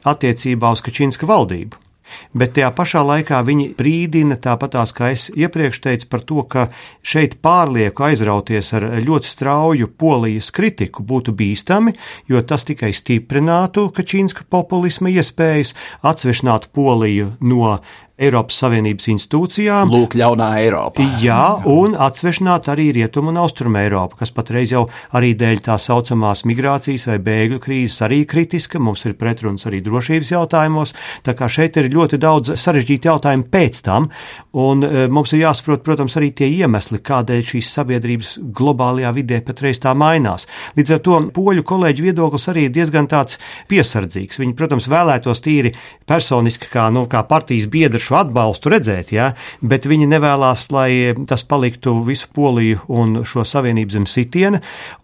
attiecībā 0.07 0.70
uz 0.78 0.87
Kačinska 0.87 1.26
valdību 1.26 1.88
bet 2.33 2.55
tajā 2.57 2.71
pašā 2.77 3.03
laikā 3.07 3.40
viņi 3.47 3.68
brīdina, 3.79 4.38
tāpatās 4.40 4.94
kā 4.97 5.12
es 5.14 5.29
iepriekš 5.35 5.83
teicu, 5.85 6.09
par 6.12 6.25
to, 6.29 6.42
ka 6.49 6.66
šeit 7.03 7.38
pārlieku 7.44 8.09
aizrauties 8.09 8.73
ar 8.77 8.88
ļoti 9.05 9.33
strauju 9.33 9.90
polijas 9.99 10.51
kritiku. 10.55 11.05
Būtu 11.09 11.35
bīstami, 11.37 11.94
jo 12.29 12.42
tas 12.42 12.66
tikai 12.68 12.92
stiprinātu 12.97 13.88
Kačīnska 13.94 14.49
populisma 14.51 15.12
iespējas, 15.12 15.75
atsvešinātu 16.07 16.73
Poliju 16.75 17.33
no 17.40 17.79
Eiropas 18.18 18.57
Savienības 18.59 19.07
institūcijām. 19.12 19.92
Lūk, 19.92 20.16
ļaunā 20.18 20.48
Eiropa. 20.59 21.04
Jā, 21.22 21.61
un 21.70 21.92
atsvešināt 21.94 22.66
arī 22.72 22.88
Rietumu 22.96 23.31
un 23.31 23.38
Austrumu 23.44 23.78
Eiropu, 23.78 24.18
kas 24.18 24.33
patreiz 24.35 24.72
jau 24.74 24.88
arī 25.14 25.37
dēļ 25.38 25.62
tā 25.62 25.76
saucamās 25.78 26.42
migrācijas 26.48 27.07
vai 27.07 27.20
bēgļu 27.22 27.61
krīzes 27.62 28.02
arī 28.02 28.24
kritiska. 28.26 28.81
Mums 28.83 29.07
ir 29.07 29.14
pretruns 29.20 29.68
arī 29.70 29.78
drošības 29.87 30.33
jautājumos. 30.35 30.94
Tā 31.22 31.37
kā 31.38 31.46
šeit 31.46 31.78
ir 31.78 31.90
ļoti 31.94 32.18
daudz 32.18 32.57
sarežģītu 32.59 33.11
jautājumu 33.11 33.46
pēc 33.52 33.83
tam, 33.87 34.11
un 34.59 34.83
e, 34.83 35.07
mums 35.07 35.37
ir 35.37 35.44
jāsaprot, 35.44 35.85
protams, 35.87 36.18
arī 36.18 36.33
tie 36.35 36.50
iemesli, 36.59 36.98
kādēļ 37.07 37.46
šīs 37.52 37.70
sabiedrības 37.78 38.33
globālajā 38.59 39.14
vidē 39.14 39.40
patreiz 39.46 39.78
tā 39.85 39.94
mainās. 39.94 40.48
Līdz 40.74 40.96
ar 40.96 41.04
to 41.07 41.20
poļu 41.38 41.62
kolēģu 41.70 42.09
viedoklis 42.11 42.50
arī 42.50 42.66
ir 42.66 42.74
diezgan 42.74 43.07
tāds 43.07 43.38
piesardzīgs. 43.70 44.42
Viņi, 44.42 44.59
protams, 44.59 44.90
vēlētos 44.90 45.44
tīri 45.46 45.74
personiski, 46.09 46.66
kā, 46.74 46.90
nu, 46.90 47.07
kā 47.07 47.22
partijas 47.31 47.70
biedrs 47.70 48.08
šo 48.09 48.18
atbalstu 48.23 48.73
redzēt, 48.73 49.12
ja, 49.14 49.33
bet 49.61 49.88
viņi 49.88 50.09
nevēlas, 50.11 50.68
lai 50.75 50.90
tas 51.29 51.44
paliktu 51.49 51.99
visu 52.07 52.31
Poliju 52.35 52.81
un 52.88 53.23
šo 53.29 53.44
savienību 53.49 53.97
zem 53.99 54.07
sitiena. 54.09 54.62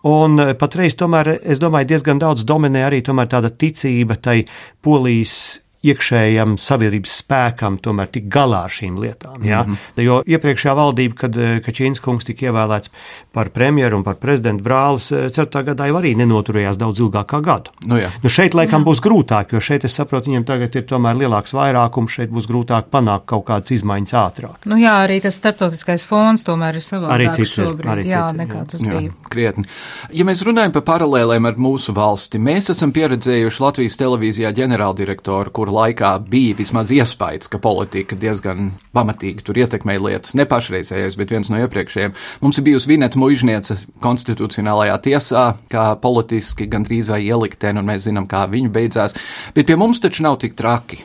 Un 0.09 0.41
patreiz 0.61 0.97
tomēr, 1.01 1.37
es 1.43 1.61
domāju, 1.63 1.93
diezgan 1.95 2.23
daudz 2.23 2.47
dominē 2.49 2.87
arī 2.89 3.03
tāda 3.05 3.51
ticība 3.51 4.17
tai 4.21 4.43
Polijas 4.85 5.64
iekšējam 5.85 6.57
sabiedrības 6.61 7.19
spēkam 7.23 7.79
tomēr 7.83 8.11
tikt 8.15 8.31
galā 8.33 8.65
ar 8.67 8.73
šīm 8.73 8.97
lietām. 9.03 9.45
Ja? 9.45 9.63
Mm 9.63 9.75
-hmm. 9.75 10.05
Jo 10.05 10.23
iepriekšējā 10.27 10.75
valdība, 10.77 11.15
kad 11.15 11.37
eh, 11.37 11.61
Kačīns 11.65 12.01
kungs 12.01 12.25
tika 12.25 12.47
ievēlēts 12.47 12.91
par 13.33 13.51
premjeru 13.51 13.97
un 13.99 14.05
par 14.05 14.15
prezidentu 14.15 14.65
brālis, 14.65 15.11
4. 15.13 15.61
Eh, 15.61 15.65
gadā 15.65 15.89
jau 15.89 15.99
arī 16.01 16.15
nenoturējās 16.17 16.77
daudz 16.77 17.01
ilgāk 17.01 17.27
kā 17.27 17.41
gadu. 17.45 17.71
Nu, 17.87 17.97
jā. 17.97 18.11
nu 18.23 18.29
šeit 18.29 18.55
laikam 18.55 18.83
jā. 18.83 18.87
būs 18.89 19.03
grūtāk, 19.05 19.53
jo 19.53 19.61
šeit 19.61 19.85
es 19.85 19.95
saprotu, 19.95 20.31
viņiem 20.31 20.45
tagad 20.45 20.77
ir 20.77 20.83
tomēr 20.83 21.17
lielāks 21.17 21.55
vairākums, 21.55 22.11
šeit 22.11 22.31
būs 22.31 22.49
grūtāk 22.49 22.91
panākt 22.91 23.27
kaut 23.27 23.45
kādas 23.45 23.71
izmaiņas 23.71 24.15
ātrāk. 24.15 24.57
Nu 24.65 24.77
jā, 24.81 24.95
arī 25.05 25.21
tas 25.21 25.37
starptautiskais 25.37 26.07
fonds 26.07 26.45
tomēr 26.45 26.75
ir 26.75 26.85
savādāk 26.85 27.15
arī 27.15 27.29
cits 27.33 27.55
šobrīd, 27.59 27.91
arī 27.91 28.09
jā, 28.09 28.27
cits, 28.27 28.39
nekā 28.39 28.59
jā. 28.59 28.67
tas 28.71 28.81
jā, 28.81 28.99
bija. 28.99 29.13
Krietni. 29.29 29.65
Ja 30.13 30.25
mēs 30.25 30.45
runājam 30.47 30.73
par 30.73 30.83
paralēlēm 30.83 31.49
ar 31.49 31.61
mūsu 31.61 31.95
valsti, 31.95 32.39
mēs 32.39 32.71
esam 32.71 32.93
pieredzējuši 32.93 33.63
Latvijas 33.63 33.99
televīzijā 34.01 34.53
ģenerāldirektoru, 34.55 35.51
kuru 35.55 35.74
laikā 35.75 36.13
bija 36.31 36.59
vismaz 36.59 36.93
iespējas, 36.95 37.51
ka 37.53 37.61
politika 37.63 38.19
diezgan 38.19 38.73
pamatīgi 38.97 39.45
tur 39.47 39.59
ietekmēja 39.63 40.05
lietas. 40.05 40.37
Ne 40.39 40.47
pašreizējais, 40.51 41.19
bet 41.21 41.35
viens 41.35 41.51
no 41.53 41.61
iepriekšējiem. 41.65 42.15
Mums 42.45 42.61
ir 42.61 42.69
bijusi 42.69 42.93
Vineta 42.93 43.21
Mužniece 43.21 43.79
konstitucionālajā 44.05 45.01
tiesā, 45.09 45.49
kā 45.73 45.89
politiski 46.03 46.69
gandrīz 46.71 47.11
vai 47.13 47.25
ielikteni, 47.27 47.83
un 47.83 47.91
mēs 47.91 48.07
zinām, 48.09 48.31
kā 48.31 48.47
viņa 48.51 48.73
beidzās. 48.75 49.19
Bet 49.57 49.69
pie 49.69 49.79
mums 49.81 50.03
taču 50.05 50.27
nav 50.27 50.41
tik 50.45 50.57
traki. 50.59 51.03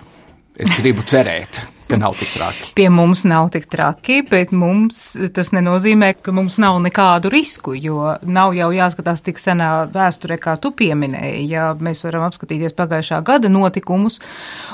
Es 0.60 0.72
gribu 0.76 1.06
cerēt. 1.08 1.64
Ka 1.90 1.98
nav 1.98 2.16
tik 2.20 2.32
traki. 2.34 2.72
Pie 2.78 2.88
mums 2.94 3.24
nav 3.30 3.50
tik 3.54 3.66
traki, 3.72 4.22
bet 4.30 4.52
mums 4.56 5.02
tas 5.36 5.52
nenozīmē, 5.56 6.14
ka 6.22 6.34
mums 6.36 6.60
nav 6.62 6.80
nekādu 6.84 7.32
risku, 7.34 7.74
jo 7.78 8.14
nav 8.30 8.54
jau 8.58 8.70
jāskatās 8.76 9.24
tik 9.26 9.42
senā 9.42 9.70
vēsturē, 9.94 10.40
kā 10.42 10.56
tu 10.62 10.72
pieminēji. 10.78 11.48
Ja 11.50 11.72
mēs 11.80 12.04
varam 12.06 12.28
apskatīties 12.30 12.78
pagājušā 12.78 13.22
gada 13.26 13.52
notikumus 13.52 14.20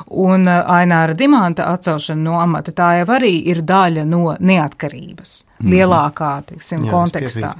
un 0.08 0.48
uh, 0.50 0.64
Aināra 0.76 1.16
Dimanta 1.18 1.70
atcelšana 1.74 2.22
no 2.26 2.40
amata, 2.42 2.76
tā 2.76 2.92
jau 3.00 3.10
arī 3.16 3.38
ir 3.52 3.64
daļa 3.66 4.06
no 4.10 4.36
neatkarības 4.40 5.38
mm. 5.60 5.72
lielākā, 5.72 6.34
teiksim, 6.52 6.86
Jā, 6.86 6.92
kontekstā. 6.92 7.56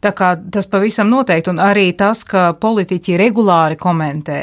Tā 0.00 0.14
kā 0.16 0.30
tas 0.52 0.64
pavisam 0.70 1.10
noteikti, 1.12 1.50
un 1.52 1.58
arī 1.60 1.90
tas, 1.92 2.22
ka 2.24 2.54
politiķi 2.56 3.18
regulāri 3.20 3.76
komentē 3.80 4.38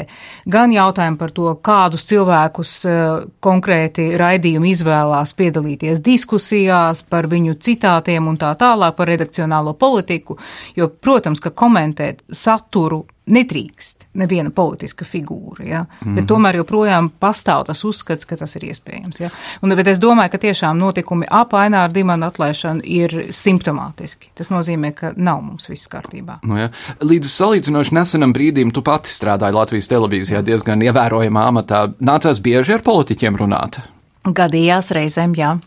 gan 0.46 0.70
jautājumu 0.70 1.18
par 1.18 1.32
to, 1.34 1.48
kādus 1.66 2.06
cilvēkus 2.06 2.74
uh, 2.86 3.26
konkrēti 3.42 4.12
raidījumi 4.20 4.70
izvēlās 4.70 5.34
piedalīties 5.38 6.02
diskusijās 6.06 7.02
par 7.10 7.26
viņu 7.26 7.58
citātiem 7.58 8.30
un 8.30 8.38
tā 8.38 8.52
tālāk 8.60 8.94
par 9.00 9.10
redakcionālo 9.10 9.74
politiku, 9.74 10.38
jo, 10.78 10.88
protams, 10.88 11.42
ka 11.42 11.50
komentēt 11.50 12.22
saturu 12.30 13.02
nedrīkst 13.28 14.08
neviena 14.18 14.50
politiska 14.54 15.04
figūra, 15.04 15.64
ja? 15.64 15.80
mm 15.82 15.88
-hmm. 16.00 16.14
bet 16.14 16.26
tomēr 16.30 16.56
joprojām 16.60 17.10
pastāv 17.20 17.64
tas 17.66 17.84
uzskats, 17.84 18.26
ka 18.26 18.36
tas 18.36 18.56
ir 18.56 18.64
iespējams. 18.70 19.20
Ja? 19.20 19.30
Un, 19.62 19.76
bet 19.76 19.86
es 19.86 20.00
domāju, 20.00 20.30
ka 20.30 20.38
tiešām 20.38 20.78
notikumi 20.78 21.26
ap 21.30 21.52
Aināra 21.52 21.92
Dimana 21.92 22.26
atlaišanu 22.26 22.80
ir 22.84 23.26
simptomātiski. 23.30 24.30
Tas 24.34 24.50
nozīmē, 24.50 24.92
ka 24.94 25.12
nav 25.16 25.42
mums 25.42 25.68
viss 25.68 25.88
kārtībā. 25.88 26.38
Nu, 26.42 26.58
ja. 26.58 26.70
Līdz 27.00 27.28
salīdzinoši 27.28 27.94
nesenam 27.94 28.32
brīdim 28.32 28.72
tu 28.72 28.82
pati 28.82 29.10
strādāji 29.10 29.54
Latvijas 29.54 29.88
televīzijā 29.88 30.42
diezgan 30.42 30.82
ievērojamā 30.82 31.46
amatā. 31.48 31.88
Nācās 32.00 32.40
bieži 32.40 32.72
ar 32.72 32.82
politiķiem 32.82 33.36
runāt? 33.36 33.80
Gadījās 34.24 34.90
reizēm, 34.90 35.34
jā. 35.34 35.58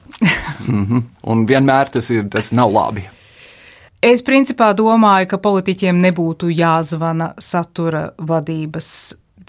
mm 0.68 0.86
-hmm. 0.86 1.04
Un 1.24 1.48
vienmēr 1.48 1.90
tas 1.90 2.10
ir, 2.10 2.30
tas 2.30 2.52
nav 2.52 2.72
labi. 2.74 3.10
Es 4.02 4.24
principā 4.26 4.72
domāju, 4.74 5.28
ka 5.30 5.38
politiķiem 5.38 6.00
nebūtu 6.02 6.50
jāzvana 6.50 7.36
satura 7.38 8.08
vadības 8.18 8.88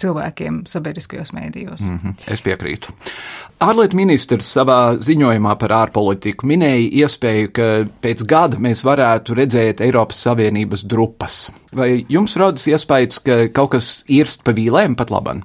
cilvēkiem 0.03 0.63
sabiedriskajos 0.69 1.33
mēdījos. 1.37 1.85
Mm 1.87 1.99
-hmm, 2.03 2.33
es 2.35 2.43
piekrītu. 2.45 2.93
Ārlietu 3.63 3.97
ministrs 3.97 4.49
savā 4.57 4.97
ziņojumā 4.99 5.55
par 5.61 5.73
ārpolitiku 5.77 6.49
minēja 6.49 6.89
iespēju, 7.05 7.53
ka 7.57 7.69
pēc 8.05 8.25
gada 8.29 8.59
mēs 8.59 8.85
varētu 8.85 9.37
redzēt 9.39 9.81
Eiropas 9.81 10.23
Savienības 10.27 10.85
drupas. 10.85 11.51
Vai 11.73 12.05
jums 12.09 12.37
rodas 12.37 12.67
iespējas, 12.67 13.23
ka 13.23 13.49
kaut 13.55 13.71
kas 13.77 14.05
irst 14.09 14.45
pa 14.45 14.53
vīlēm 14.53 14.97
pat 14.97 15.11
labam? 15.11 15.43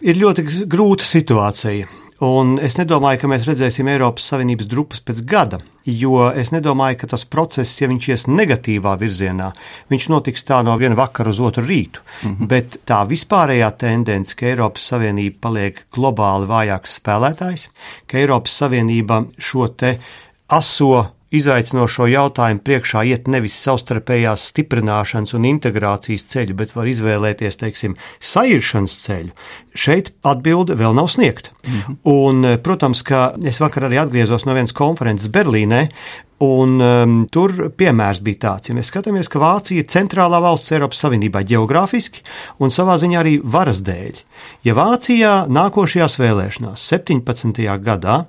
Ir 0.00 0.16
ļoti 0.16 0.66
grūta 0.66 1.04
situācija. 1.04 1.86
Un 2.24 2.56
es 2.58 2.74
nedomāju, 2.74 3.20
ka 3.22 3.28
mēs 3.30 3.44
redzēsim 3.46 3.86
Eiropas 3.92 4.24
Savienības 4.32 4.66
drupas 4.66 5.02
pēc 5.06 5.20
gada, 5.28 5.60
jo 5.86 6.24
es 6.34 6.50
nedomāju, 6.50 6.96
ka 6.98 7.10
tas 7.12 7.22
process, 7.22 7.76
ja 7.78 7.86
viņš 7.90 8.08
ies 8.10 8.24
negatīvā 8.26 8.96
virzienā, 8.98 9.52
viņš 9.92 10.08
notiks 10.10 10.42
tā 10.48 10.58
no 10.66 10.74
viena 10.80 10.98
vakara 10.98 11.30
uz 11.30 11.38
otru 11.38 11.62
rītu. 11.62 12.02
Mm 12.22 12.32
-hmm. 12.32 12.48
Bet 12.50 12.80
tā 12.90 13.04
vispārējā 13.06 13.70
tendence, 13.78 14.34
ka 14.34 14.46
Eiropas 14.46 14.88
Savienība 14.90 15.36
paliek 15.40 15.84
globāli 15.94 16.50
vājāks 16.50 16.98
spēlētājs, 16.98 17.68
ka 18.06 18.18
Eiropas 18.18 18.56
Savienība 18.62 19.24
šo 19.38 19.68
te 19.68 19.98
aso 20.48 21.17
izaicinošo 21.34 22.08
jautājumu 22.08 22.62
priekšā 22.64 23.04
iet 23.10 23.28
nevis 23.28 23.58
savstarpējās 23.60 24.48
stiprināšanas 24.52 25.34
un 25.36 25.48
integrācijas 25.48 26.24
ceļu, 26.32 26.56
bet 26.58 26.74
var 26.76 26.88
izvēlēties, 26.88 27.60
teiksim, 27.60 27.98
sairšanas 28.20 28.94
ceļu. 29.04 29.34
Šeit 29.78 30.12
atbilde 30.26 30.78
vēl 30.78 30.96
nav 30.96 31.10
sniegta. 31.12 31.50
-hmm. 31.62 31.98
Un, 32.04 32.44
eh, 32.44 32.56
protams, 32.56 33.02
ka 33.02 33.34
es 33.44 33.60
vakar 33.60 33.82
arī 33.82 34.00
atgriezos 34.00 34.46
no 34.46 34.54
vienas 34.54 34.72
konferences 34.72 35.28
Berlīnē, 35.28 35.88
Un 36.38 36.78
um, 36.78 37.14
tur 37.26 37.50
piemērs 37.74 38.20
bija 38.22 38.38
tāds, 38.38 38.68
ja 38.70 38.74
mēs 38.76 38.92
skatāmies, 38.92 39.26
ka 39.26 39.40
Vācija 39.42 39.82
ir 39.82 39.88
centrālā 39.90 40.38
valsts 40.38 40.70
Eiropas 40.70 41.00
Savienībā 41.02 41.42
geogrāfiski 41.42 42.22
un 42.62 42.70
savā 42.70 42.94
ziņā 43.02 43.18
arī 43.18 43.32
varas 43.42 43.80
dēļ. 43.82 44.20
Ja 44.62 44.76
Vācijā 44.78 45.32
nākošajās 45.50 46.14
vēlēšanās, 46.22 46.84
17. 46.94 47.58
gadā, 47.82 48.20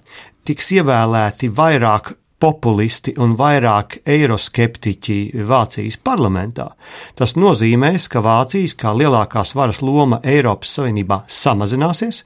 tiks 0.41 0.71
ievēlēti 0.73 1.51
vairāk 1.53 2.15
populisti 2.39 3.13
un 3.19 3.36
vairāk 3.39 3.99
eiroskeptiķi 4.08 5.45
Vācijas 5.47 5.99
parlamentā. 6.04 6.69
Tas 7.19 7.36
nozīmēs, 7.36 8.08
ka 8.12 8.23
Vācijas 8.23 8.75
kā 8.80 8.93
lielākās 8.95 9.56
varas 9.58 9.82
loma 9.84 10.21
Eiropas 10.23 10.71
Savienībā 10.78 11.23
samazināsies, 11.28 12.23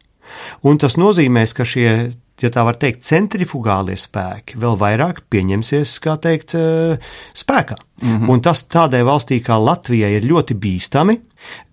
un 0.64 0.80
tas 0.82 0.98
nozīmēs, 1.02 1.56
ka 1.58 1.66
šie 1.66 2.14
ja 2.42 2.50
tā 2.54 2.64
var 2.66 2.78
teikt, 2.82 3.04
centrifugālie 3.06 3.96
spēki 4.00 4.58
vēl 4.62 4.78
vairāk 4.80 5.24
pieņemsies, 5.32 5.98
kā 6.04 6.16
teikt, 6.22 6.56
eh, 6.58 6.98
spēkā. 7.34 7.78
Mm 8.02 8.18
-hmm. 8.20 8.30
Un 8.30 8.42
tas 8.42 8.64
tādai 8.64 9.04
valstī 9.04 9.40
kā 9.42 9.56
Latvijai 9.64 10.16
ir 10.16 10.24
ļoti 10.24 10.54
bīstami, 10.60 11.20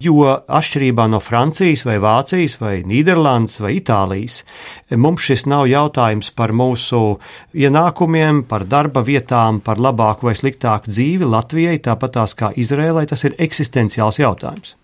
jo 0.01 0.25
atšķirībā 0.49 1.09
no 1.11 1.21
Francijas 1.21 1.85
vai 1.85 1.99
Vācijas 1.99 2.61
vai 2.61 2.83
Nīderlandes 2.83 3.61
vai 3.61 3.81
Itālijas, 3.81 4.45
mums 4.91 5.21
šis 5.21 5.47
nav 5.47 5.67
jautājums 5.67 6.31
par 6.31 6.53
mūsu 6.53 7.19
ienākumiem, 7.55 8.43
par 8.43 8.65
darba 8.65 9.03
vietām, 9.03 9.61
par 9.61 9.77
labāku 9.77 10.23
vai 10.23 10.35
sliktāku 10.35 10.91
dzīvi 10.91 11.25
Latvijai, 11.25 11.79
tāpat 11.79 12.11
tās 12.13 12.35
kā 12.35 12.53
Izrēlai, 12.57 13.07
tas 13.07 13.25
ir 13.25 13.35
eksistenciāls 13.39 14.19
jautājums 14.19 14.80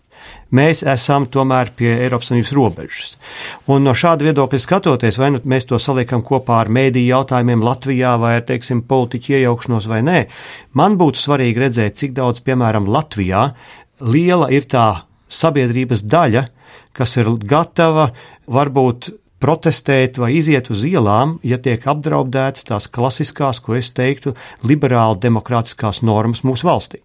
mēs 0.54 0.82
esam 0.86 1.26
tomēr 1.30 1.72
pie 1.76 1.90
Eiropas 1.94 2.30
Savienības 2.30 2.52
robežas. 2.56 3.16
Un 3.72 3.86
no 3.86 3.94
šāda 3.96 4.28
viedokļa 4.28 4.60
skatoties, 4.62 5.18
vai 5.20 5.32
nu 5.34 5.42
mēs 5.44 5.68
to 5.70 5.80
saliekam 5.82 6.24
kopā 6.26 6.60
ar 6.62 6.70
mēdīju 6.72 7.12
jautājumiem 7.12 7.64
Latvijā 7.66 8.14
vai 8.22 8.36
ar, 8.38 8.46
teiksim, 8.48 8.84
politiķu 8.88 9.36
iejaukšanos 9.40 9.90
vai 9.90 10.02
nē, 10.06 10.22
man 10.78 10.98
būtu 11.00 11.22
svarīgi 11.22 11.66
redzēt, 11.66 11.98
cik 12.00 12.16
daudz, 12.16 12.42
piemēram, 12.46 12.88
Latvijā 12.90 13.50
liela 14.06 14.50
ir 14.54 14.68
tā 14.70 14.88
sabiedrības 15.32 16.04
daļa, 16.06 16.46
kas 16.96 17.16
ir 17.20 17.30
gatava 17.44 18.10
varbūt 18.46 19.10
protestēt 19.42 20.16
vai 20.20 20.32
iziet 20.38 20.70
uz 20.72 20.84
ielām, 20.88 21.36
ja 21.44 21.58
tiek 21.60 21.82
apdraudētas 21.84 22.68
tās 22.70 22.88
klasiskās, 22.88 23.60
ko 23.60 23.76
es 23.76 23.92
teiktu, 23.92 24.32
liberāli 24.64 25.20
demokrātiskās 25.26 26.02
normas 26.06 26.42
mūsu 26.46 26.68
valstī. 26.68 27.02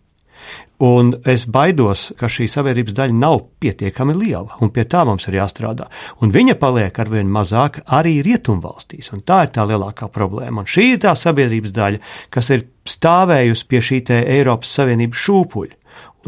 Un 0.82 1.12
es 1.30 1.44
baidos, 1.46 2.08
ka 2.18 2.26
šī 2.26 2.48
sabiedrības 2.50 2.96
daļa 2.98 3.14
nav 3.14 3.44
pietiekami 3.62 4.16
liela, 4.18 4.58
un 4.66 4.72
pie 4.74 4.88
tā 4.90 5.04
mums 5.06 5.28
ir 5.30 5.38
jāstrādā. 5.38 5.86
Un 6.26 6.34
viņa 6.34 6.56
paliek 6.58 6.98
ar 6.98 7.12
vien 7.12 7.30
mazāk 7.30 7.84
arī 7.86 8.16
rietumvalstīs, 8.26 9.12
un 9.14 9.22
tā 9.22 9.44
ir 9.46 9.54
tā 9.54 9.68
lielākā 9.70 10.10
problēma. 10.10 10.64
Un 10.64 10.72
šī 10.72 10.88
ir 10.96 11.04
tā 11.06 11.14
sabiedrības 11.14 11.76
daļa, 11.76 12.02
kas 12.34 12.50
ir 12.56 12.66
stāvējusi 12.90 13.68
pie 13.70 13.84
šī 13.86 14.02
Eiropas 14.24 14.74
Savienības 14.80 15.22
šūpuļa. 15.28 15.78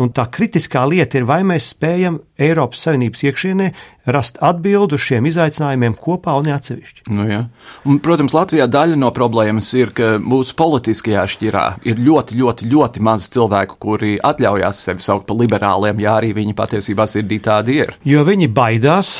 Un 0.01 0.09
tā 0.09 0.23
kritiskā 0.33 0.81
lieta 0.89 1.19
ir, 1.19 1.25
vai 1.29 1.43
mēs 1.45 1.67
spējam 1.75 2.15
Eiropas 2.41 2.81
Savienības 2.87 3.21
iekšienē 3.27 3.67
rast 4.13 4.39
atbildi 4.41 4.97
uz 4.97 5.03
šiem 5.05 5.27
izaicinājumiem 5.29 5.93
kopā 6.01 6.33
un 6.39 6.49
atsevišķi. 6.55 7.05
Nu, 7.13 7.27
ja. 7.29 7.43
un, 7.85 7.99
protams, 8.03 8.33
Latvijā 8.33 8.65
daļa 8.73 8.97
no 8.97 9.11
problēmas 9.13 9.69
ir, 9.77 9.93
ka 9.93 10.15
mūsu 10.17 10.57
politiskajā 10.57 11.27
šķirā 11.35 11.65
ir 11.85 12.01
ļoti, 12.01 12.39
ļoti, 12.41 12.71
ļoti 12.73 13.05
maz 13.05 13.29
cilvēku, 13.33 13.77
kuri 13.85 14.17
atļaujās 14.17 14.81
sevi 14.89 15.05
saukt 15.05 15.29
par 15.29 15.37
liberāliem, 15.43 16.01
ja 16.01 16.17
arī 16.17 16.33
viņi 16.41 16.57
patiesībā 16.57 17.05
sirdī 17.09 17.37
tādi 17.45 17.83
ir. 17.85 17.93
Jo 18.07 18.25
viņi 18.25 18.49
baidās 18.49 19.19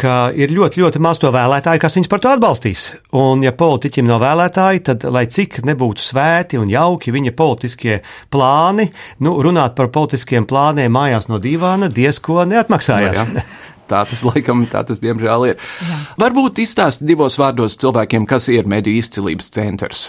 ka 0.00 0.14
ir 0.36 0.52
ļoti, 0.54 0.80
ļoti 0.80 1.00
maz 1.02 1.20
to 1.20 1.30
vēlētāju, 1.34 1.80
kas 1.82 1.96
viņus 1.98 2.10
par 2.10 2.22
to 2.24 2.32
atbalstīs. 2.32 2.86
Un, 3.16 3.44
ja 3.44 3.52
politiķim 3.56 4.08
nav 4.08 4.22
vēlētāji, 4.24 4.84
tad, 4.88 5.06
lai 5.12 5.26
cik 5.30 5.60
nebūtu 5.68 6.04
svēti 6.04 6.60
un 6.60 6.70
jauki 6.72 7.12
viņa 7.14 7.34
politiskie 7.36 8.00
plāni, 8.32 8.88
nu, 9.24 9.36
runāt 9.44 9.76
par 9.78 9.90
politiskiem 9.92 10.48
plāniem 10.50 10.92
mājās 10.94 11.28
no 11.30 11.40
divāna 11.42 11.90
diezko 11.92 12.46
neatmaksājās. 12.48 13.26
No, 13.34 13.48
Tā 13.90 14.04
tas 14.06 14.20
laikam, 14.22 14.60
tā 14.70 14.84
tas 14.86 15.00
diemžēl 15.02 15.48
ir. 15.48 15.56
Jā. 15.82 15.96
Varbūt 16.22 16.60
izstāst 16.62 17.02
divos 17.02 17.34
vārdos 17.40 17.74
cilvēkiem, 17.82 18.22
kas 18.30 18.46
ir 18.54 18.68
mediju 18.70 19.00
izcilības 19.02 19.50
centrs. 19.50 20.04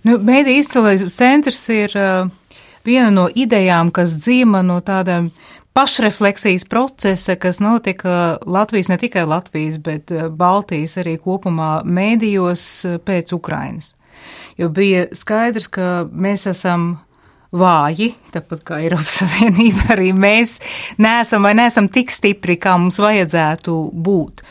Nu, 0.00 0.14
mediju 0.16 0.62
izcilības 0.62 1.12
centrs 1.12 1.60
ir 1.74 1.92
uh, 2.00 2.30
viena 2.88 3.10
no 3.12 3.26
idejām, 3.28 3.92
kas 3.92 4.16
dzīvo 4.22 4.64
no 4.64 4.78
tādām 4.80 5.28
uh, 5.28 5.55
pašrefleksijas 5.76 6.64
procesa, 6.64 7.36
kas 7.36 7.60
notika 7.60 8.38
Latvijas, 8.46 8.88
ne 8.88 8.96
tikai 8.96 9.26
Latvijas, 9.28 9.76
bet 9.78 10.10
eh, 10.10 10.28
Baltijas 10.28 10.96
arī 11.02 11.18
kopumā 11.20 11.82
mēdījos 11.84 12.64
eh, 12.88 12.96
pēc 13.04 13.34
Ukrainas. 13.36 13.92
Jo 14.56 14.70
bija 14.72 15.04
skaidrs, 15.12 15.68
ka 15.68 16.06
mēs 16.08 16.46
esam 16.48 16.94
vāji, 17.52 18.14
tāpat 18.32 18.64
kā 18.64 18.80
Eiropas 18.86 19.18
Savienība, 19.20 19.90
arī 19.98 20.14
mēs 20.16 20.56
neesam 21.02 21.44
vai 21.44 21.52
neesam 21.58 21.90
tik 21.92 22.14
stipri, 22.14 22.56
kā 22.56 22.78
mums 22.80 22.96
vajadzētu 23.02 23.76
būt. 23.92 24.42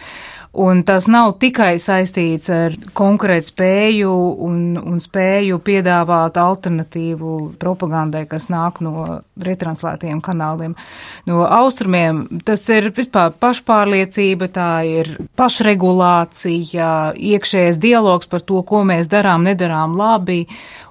Un 0.55 0.85
tas 0.87 1.03
nav 1.11 1.33
tikai 1.41 1.73
saistīts 1.83 2.47
ar 2.53 2.75
konkurēt 2.95 3.49
spēju 3.49 4.11
un, 4.45 4.77
un 4.79 5.01
spēju 5.03 5.57
piedāvāt 5.65 6.37
alternatīvu 6.39 7.33
propagandai, 7.59 8.21
kas 8.29 8.47
nāk 8.53 8.79
no 8.85 9.19
retranslētiem 9.35 10.21
kanāliem. 10.23 10.77
No 11.27 11.43
austrumiem 11.43 12.23
tas 12.47 12.63
ir 12.71 12.87
vispār 12.95 13.35
pašpārliecība, 13.35 14.47
tā 14.55 14.69
ir 14.87 15.11
pašregulācija, 15.35 16.89
iekšējais 17.19 17.81
dialogs 17.83 18.31
par 18.31 18.47
to, 18.47 18.63
ko 18.63 18.85
mēs 18.87 19.11
darām, 19.11 19.43
nedarām 19.43 19.99
labi 19.99 20.45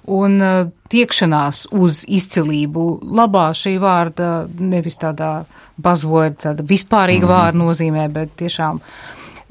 un 0.04 0.36
uh, 0.44 0.68
tiekšanās 0.92 1.70
uz 1.72 2.04
izcilību. 2.04 2.86
Labā 3.16 3.48
šī 3.56 3.78
vārda 3.80 4.44
nevis 4.60 5.00
tādā 5.00 5.32
buzzword, 5.80 6.42
tāda 6.44 6.62
vispārīga 6.68 7.24
mm 7.24 7.30
-hmm. 7.30 7.36
vārda 7.40 7.64
nozīmē, 7.64 8.08
bet 8.12 8.36
tiešām 8.36 8.80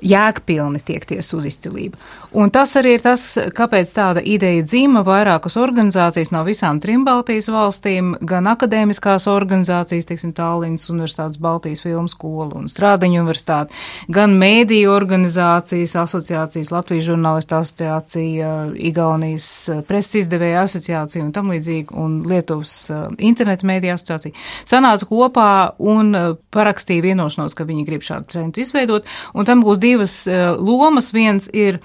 jēgpilni 0.03 0.81
tiekties 0.85 1.31
uz 1.37 1.47
izcilību. 1.49 1.99
Un 2.33 2.49
tas 2.49 2.71
arī 2.79 2.95
ir 2.97 3.01
tas, 3.05 3.21
kāpēc 3.53 3.89
tāda 3.93 4.21
ideja 4.25 4.63
dzima 4.65 5.03
vairākas 5.05 5.53
organizācijas 5.61 6.31
no 6.33 6.41
visām 6.47 6.79
trim 6.81 7.03
Baltijas 7.05 7.45
valstīm, 7.53 8.15
gan 8.25 8.47
akadēmiskās 8.49 9.27
organizācijas, 9.29 10.07
teiksim, 10.09 10.31
Tālīnas 10.33 10.87
Universitātes 10.89 11.37
Baltijas 11.37 11.83
filmu 11.83 12.09
skola 12.09 12.57
un 12.57 12.65
Strādaņu 12.71 13.19
universitāte, 13.21 13.77
gan 14.09 14.33
mēdīju 14.41 14.89
organizācijas, 14.89 15.93
asociācijas, 16.01 16.71
Latvijas 16.73 17.05
žurnālistu 17.11 17.57
asociācija, 17.59 18.53
Igaunijas 18.81 19.49
preses 19.85 20.23
izdevēja 20.23 20.63
asociācija 20.65 21.21
un 21.21 21.29
tam 21.35 21.51
līdzīgi, 21.53 21.93
un 22.01 22.15
Lietuvas 22.31 22.73
uh, 22.89 23.03
internetu 23.21 23.69
mēdīja 23.69 23.99
asociācija, 23.99 24.39
sanāca 24.73 25.09
kopā 25.11 25.51
un 25.77 26.09
uh, 26.17 26.33
parakstīja 26.49 27.05
vienošanos, 27.11 27.53
ka 27.53 27.69
viņi 27.69 27.85
grib 27.91 28.01
šādu 28.09 28.33
trendu 28.33 28.65
izveidot, 28.65 29.05
un 29.37 29.45
tam 29.45 29.61
būs 29.61 29.83
divas 29.83 30.17
lomas. 30.57 31.11
Viens 31.13 31.45
ir 31.53 31.77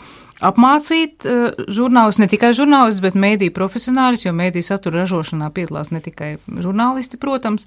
apmācīt 0.44 1.26
uh, 1.26 1.56
žurnālistus, 1.66 2.20
ne 2.22 2.28
tikai 2.30 2.52
žurnālistus, 2.54 3.02
bet 3.02 3.16
mēdīju 3.18 3.54
profesionāļus, 3.56 4.24
jo 4.26 4.32
mēdīju 4.38 4.66
satura 4.68 5.02
ražošanā 5.02 5.50
piedalās 5.54 5.90
ne 5.90 6.00
tikai 6.04 6.36
žurnālisti, 6.46 7.18
protams, 7.18 7.66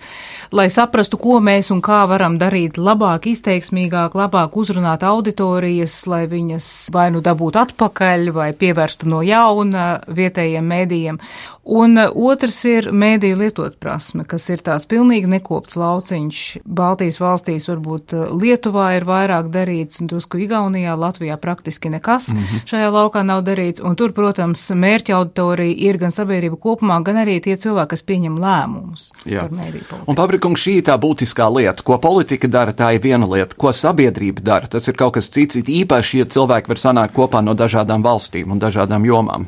lai 0.56 0.70
saprastu, 0.72 1.20
ko 1.22 1.42
mēs 1.44 1.72
un 1.76 1.82
kā 1.84 2.04
varam 2.10 2.38
darīt 2.42 2.80
labāk, 2.80 3.28
izteiksmīgāk, 3.34 4.16
labāk 4.16 4.56
uzrunāt 4.60 5.04
auditorijas, 5.08 5.98
lai 6.08 6.24
viņas 6.32 6.70
vai 6.96 7.10
nu 7.12 7.24
dabūtu 7.24 7.60
atpakaļ, 7.66 8.32
vai 8.36 8.52
pievērstu 8.56 9.10
no 9.12 9.20
jauna 9.26 10.00
vietējiem 10.08 10.72
mēdījiem. 10.72 11.20
Un 11.76 12.00
uh, 12.00 12.16
otrs 12.32 12.64
ir 12.72 12.90
mēdīju 12.96 13.42
lietot 13.44 13.78
prasme, 13.84 14.24
kas 14.24 14.48
ir 14.50 14.64
tās 14.64 14.88
pilnīgi 14.90 15.30
nekopts 15.30 15.76
lauciņš. 15.80 16.46
Baltijas 16.66 17.20
valstīs 17.22 17.68
varbūt 17.70 18.16
uh, 18.16 18.32
Lietuvā 18.32 18.94
ir 18.96 19.06
vairāk 19.06 19.52
darīts, 19.52 20.00
un 20.00 20.10
drusku 20.12 20.40
Igaunijā, 20.42 20.96
Latvijā 20.98 21.36
praktiski 21.42 21.92
nekas. 21.92 22.32
Mm 22.32 22.40
-hmm 22.40 22.61
šajā 22.68 22.90
laukā 22.94 23.24
nav 23.26 23.44
darīts. 23.48 23.84
Un 23.86 23.96
tur, 24.00 24.14
protams, 24.16 24.64
mērķa 24.78 25.16
auditorija 25.18 25.78
ir 25.90 26.00
gan 26.02 26.14
sabiedrība 26.14 26.60
kopumā, 26.62 27.00
gan 27.06 27.22
arī 27.24 27.40
tie 27.44 27.58
cilvēki, 27.60 27.92
kas 27.94 28.06
pieņem 28.08 28.38
lēmumus 28.42 29.10
Jā. 29.26 29.46
Un 30.10 30.18
pabrikungs 30.18 30.62
šī 30.64 30.78
ir 30.80 30.86
tā 30.90 30.98
būtiskā 31.02 31.48
lieta. 31.54 31.86
Ko 31.86 31.98
politika 32.02 32.50
dara, 32.52 32.74
tā 32.76 32.92
ir 32.96 33.04
viena 33.04 33.28
lieta. 33.30 33.58
Ko 33.60 33.74
sabiedrība 33.76 34.44
dara, 34.46 34.70
tas 34.72 34.88
ir 34.90 34.98
kaut 35.00 35.16
kas 35.18 35.30
cits. 35.34 35.60
It 35.62 35.72
īpaši, 35.72 36.22
ja 36.22 36.30
cilvēki 36.30 36.72
var 36.72 36.82
sanākt 36.82 37.16
kopā 37.18 37.44
no 37.46 37.56
dažādām 37.58 38.06
valstīm 38.06 38.54
un 38.54 38.62
dažādām 38.62 39.06
jomām. 39.08 39.48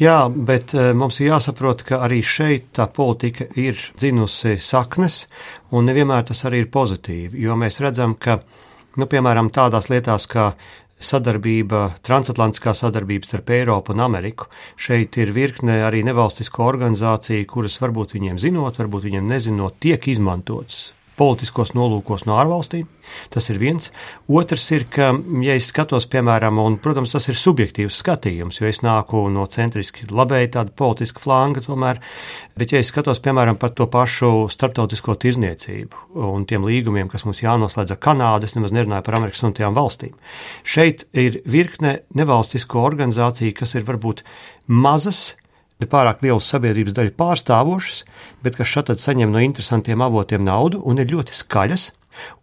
Jā, 0.00 0.26
bet 0.28 0.74
uh, 0.76 0.90
mums 0.96 1.20
ir 1.20 1.30
jāsaprot, 1.30 1.84
ka 1.88 2.02
arī 2.04 2.22
šeit 2.24 2.70
tā 2.76 2.86
politika 2.92 3.46
ir 3.56 3.80
dzinusi 3.96 4.56
saknes, 4.60 5.24
un 5.72 5.88
nevienmēr 5.88 6.26
tas 6.28 6.44
arī 6.48 6.64
ir 6.64 6.72
pozitīvi. 6.72 7.40
Jo 7.44 7.56
mēs 7.60 7.80
redzam, 7.84 8.16
ka, 8.20 8.40
nu, 9.00 9.08
piemēram, 9.08 9.50
tādās 9.54 9.88
lietās 9.92 10.28
kā 10.32 10.50
sadarbība, 11.02 11.96
transatlantiskā 12.06 12.74
sadarbība 12.76 13.28
starp 13.28 13.52
Eiropu 13.56 13.94
un 13.94 14.02
Ameriku. 14.06 14.50
Šeit 14.80 15.18
ir 15.20 15.34
virkne 15.36 15.82
arī 15.86 16.02
nevalstisko 16.06 16.64
organizāciju, 16.66 17.46
kuras 17.50 17.78
varbūt 17.82 18.16
viņiem 18.16 18.40
zinot, 18.42 18.80
varbūt 18.80 19.10
viņiem 19.10 19.32
nezinot, 19.36 19.80
tiek 19.82 20.08
izmantotas 20.08 20.95
politiskos 21.16 21.72
nolūkos 21.76 22.26
no 22.28 22.36
ārvalstīm. 22.40 22.86
Tas 23.30 23.46
ir 23.52 23.60
viens. 23.62 23.92
Otrs 24.26 24.64
ir, 24.74 24.86
ka, 24.90 25.12
ja 25.44 25.54
es 25.56 25.68
skatos, 25.70 26.08
piemēram, 26.10 26.58
un, 26.58 26.76
protams, 26.82 27.12
tas 27.14 27.28
ir 27.30 27.38
subjektīvs 27.38 28.00
skatījums, 28.02 28.58
jo 28.60 28.66
es 28.68 28.82
nāku 28.84 29.22
no 29.32 29.46
centriski 29.50 30.08
labēji 30.10 30.52
tāda 30.56 30.74
politiska 30.76 31.22
flanga 31.22 31.62
tomēr, 31.64 32.00
bet, 32.58 32.74
ja 32.74 32.82
es 32.82 32.90
skatos, 32.90 33.22
piemēram, 33.24 33.60
par 33.62 33.72
to 33.78 33.86
pašu 33.92 34.48
starptautisko 34.52 35.16
tirzniecību 35.22 36.20
un 36.26 36.48
tiem 36.50 36.66
līgumiem, 36.66 37.10
kas 37.12 37.24
mums 37.28 37.44
jānoslēdz 37.44 37.94
ar 37.94 38.02
Kanādu, 38.02 38.50
es 38.50 38.56
nemaz 38.58 38.74
nerunāju 38.74 39.06
par 39.06 39.20
Amerikas 39.20 39.44
Savienotajām 39.44 39.78
valstīm. 39.78 40.20
Šeit 40.66 41.06
ir 41.16 41.40
virkne 41.46 42.00
nevalstisko 42.18 42.82
organizāciju, 42.90 43.54
kas 43.62 43.78
ir 43.78 43.86
varbūt 43.86 44.26
mazas, 44.66 45.36
bet 45.80 45.92
pārāk 45.92 46.22
lielas 46.24 46.48
sabiedrības 46.52 46.96
daļu 46.96 47.14
pārstāvošas, 47.18 48.02
bet 48.44 48.56
kas 48.58 48.72
šādi 48.72 48.96
saņem 49.00 49.32
no 49.32 49.42
interesantiem 49.44 50.04
avotiem 50.04 50.44
naudu 50.46 50.82
un 50.84 51.02
ir 51.02 51.10
ļoti 51.12 51.36
skaļas, 51.36 51.90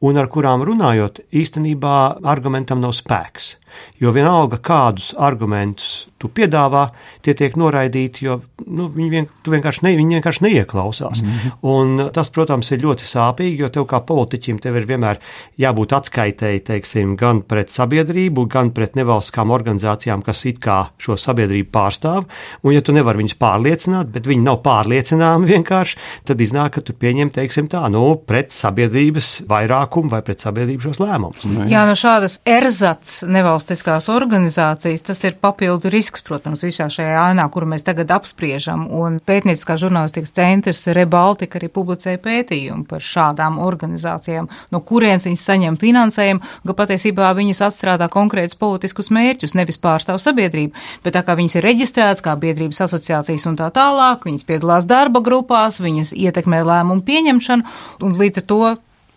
un 0.05 0.21
ar 0.21 0.29
kurām 0.29 0.65
runājot, 0.67 1.23
īstenībā 1.33 1.95
argumentam 2.29 2.81
nav 2.83 2.93
spēks. 2.97 3.55
Jo 4.01 4.11
vienalga, 4.15 4.59
kādus 4.63 5.13
argumentus 5.17 6.07
tu 6.23 6.29
piedāvā, 6.31 6.87
tie 7.23 7.33
tiek 7.35 7.55
noraidīti, 7.59 8.23
jo 8.23 8.37
nu, 8.63 8.87
viņi, 8.87 9.09
vien, 9.11 9.25
vienkārši, 9.43 9.83
ne, 9.83 9.91
viņi 9.99 10.17
vienkārši 10.17 10.45
neieklausās. 10.45 11.21
Mm 11.21 11.31
-hmm. 11.33 11.51
Un 11.73 12.09
tas, 12.15 12.29
protams, 12.31 12.71
ir 12.71 12.83
ļoti 12.83 13.07
sāpīgi, 13.09 13.59
jo 13.59 13.69
tev 13.69 13.87
kā 13.91 13.99
politiķim 14.07 14.59
tev 14.63 14.77
ir 14.79 14.87
vienmēr 14.87 15.19
jābūt 15.59 15.95
atskaitēji 15.97 16.63
teiksim, 16.69 17.15
gan 17.19 17.41
pret 17.41 17.69
sabiedrību, 17.69 18.47
gan 18.47 18.71
pret 18.71 18.95
nevalstiskām 18.95 19.51
organizācijām, 19.51 20.23
kas 20.23 20.45
it 20.45 20.59
kā 20.63 20.79
šo 20.97 21.17
sabiedrību 21.17 21.69
pārstāv. 21.71 22.23
Un, 22.63 22.73
ja 22.73 22.81
tu 22.81 22.95
nevari 22.95 23.17
viņus 23.17 23.37
pārliecināt, 23.39 24.11
bet 24.11 24.27
viņi 24.27 24.43
nav 24.43 24.61
pārliecināmi 24.63 25.45
vienkārši, 25.45 25.97
tad 26.25 26.41
iznāk, 26.41 26.71
ka 26.73 26.81
tu 26.81 26.93
pieņem 26.93 27.29
teiksim, 27.29 27.67
tā, 27.67 27.89
nu, 27.89 28.15
pret 28.15 28.51
sabiedrības 28.51 29.43
vairākumu 29.49 30.09
vai 30.09 30.21
pret 30.21 30.39
sabiedrību 30.39 30.81
šos 30.81 30.99
lēmumus. 31.03 31.43
Jā, 31.67 31.85
no 31.85 31.95
šādas 31.99 32.39
erzats 32.45 33.23
nevalsts 33.27 33.62
nevalstiskās 33.63 34.09
organizācijas, 34.11 35.01
tas 35.07 35.23
ir 35.23 35.37
papildu 35.39 35.89
risks, 35.89 36.21
protams, 36.21 36.63
visā 36.63 36.89
šajā 36.91 37.31
ainā, 37.31 37.45
kuru 37.49 37.69
mēs 37.71 37.85
tagad 37.85 38.11
apspriežam. 38.11 38.89
Un 38.91 39.19
pētnieciskā 39.23 39.77
žurnālistikas 39.79 40.33
centrs 40.35 40.87
Rebaltika 40.91 41.59
arī 41.59 41.69
publicēja 41.71 42.19
pētījumu 42.19 42.83
par 42.89 42.99
šādām 42.99 43.59
organizācijām, 43.63 44.49
no 44.71 44.81
kurienes 44.83 45.27
viņas 45.27 45.47
saņem 45.47 45.79
finansējumu, 45.79 46.43
ka 46.67 46.75
patiesībā 46.75 47.31
viņas 47.37 47.63
atstrādā 47.69 48.09
konkrētus 48.11 48.59
politiskus 48.59 49.11
mērķus, 49.15 49.55
nevis 49.55 49.79
pārstāv 49.79 50.19
sabiedrību, 50.19 50.75
bet 51.03 51.15
tā 51.15 51.23
kā 51.23 51.37
viņas 51.39 51.59
ir 51.59 51.67
reģistrētas 51.69 52.23
kā 52.23 52.35
biedrības 52.35 52.83
asociācijas 52.83 53.47
un 53.47 53.59
tā 53.59 53.71
tālāk, 53.71 54.27
viņas 54.27 54.49
piedalās 54.49 54.89
darba 54.89 55.23
grupās, 55.23 55.79
viņas 55.79 56.15
ietekmē 56.19 56.65
lēmumu 56.67 57.05
pieņemšanu 57.07 58.03
un 58.03 58.19
līdz 58.19 58.43
ar 58.43 58.51
to 58.51 58.65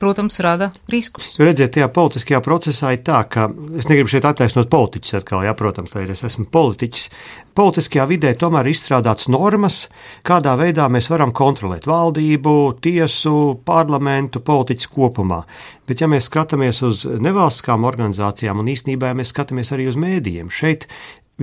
protams, 0.01 0.39
rada 0.45 0.71
riskus. 0.93 1.35
Redziet, 1.41 1.75
tajā 1.77 1.89
politiskajā 1.93 2.41
procesā 2.45 2.93
ir 2.95 3.03
tā, 3.07 3.23
ka 3.31 3.49
es 3.79 3.89
negribu 3.91 4.13
šeit 4.13 4.29
attaisnot 4.29 4.71
politiķus 4.73 5.19
atkal, 5.21 5.45
jā, 5.47 5.55
protams, 5.59 5.95
lai 5.97 6.07
es 6.13 6.25
esmu 6.27 6.47
politiķis. 6.53 7.09
Politiskajā 7.57 8.05
vidē 8.11 8.35
tomēr 8.37 8.69
ir 8.69 8.77
izstrādāts 8.77 9.31
normas, 9.33 9.87
kādā 10.27 10.53
veidā 10.61 10.91
mēs 10.93 11.09
varam 11.09 11.33
kontrolēt 11.33 11.89
valdību, 11.89 12.57
tiesu, 12.85 13.37
parlamentu, 13.65 14.43
politiķus 14.45 14.91
kopumā. 14.93 15.43
Bet, 15.89 16.03
ja 16.03 16.11
mēs 16.11 16.29
skatāmies 16.29 16.83
uz 16.85 17.07
nevalstiskām 17.07 17.87
organizācijām 17.89 18.61
un 18.61 18.73
īstenībā 18.75 19.13
ja 19.13 19.17
mēs 19.17 19.33
skatāmies 19.33 19.73
arī 19.73 19.89
uz 19.89 19.97
mēdījiem, 20.01 20.53
šeit 20.53 20.89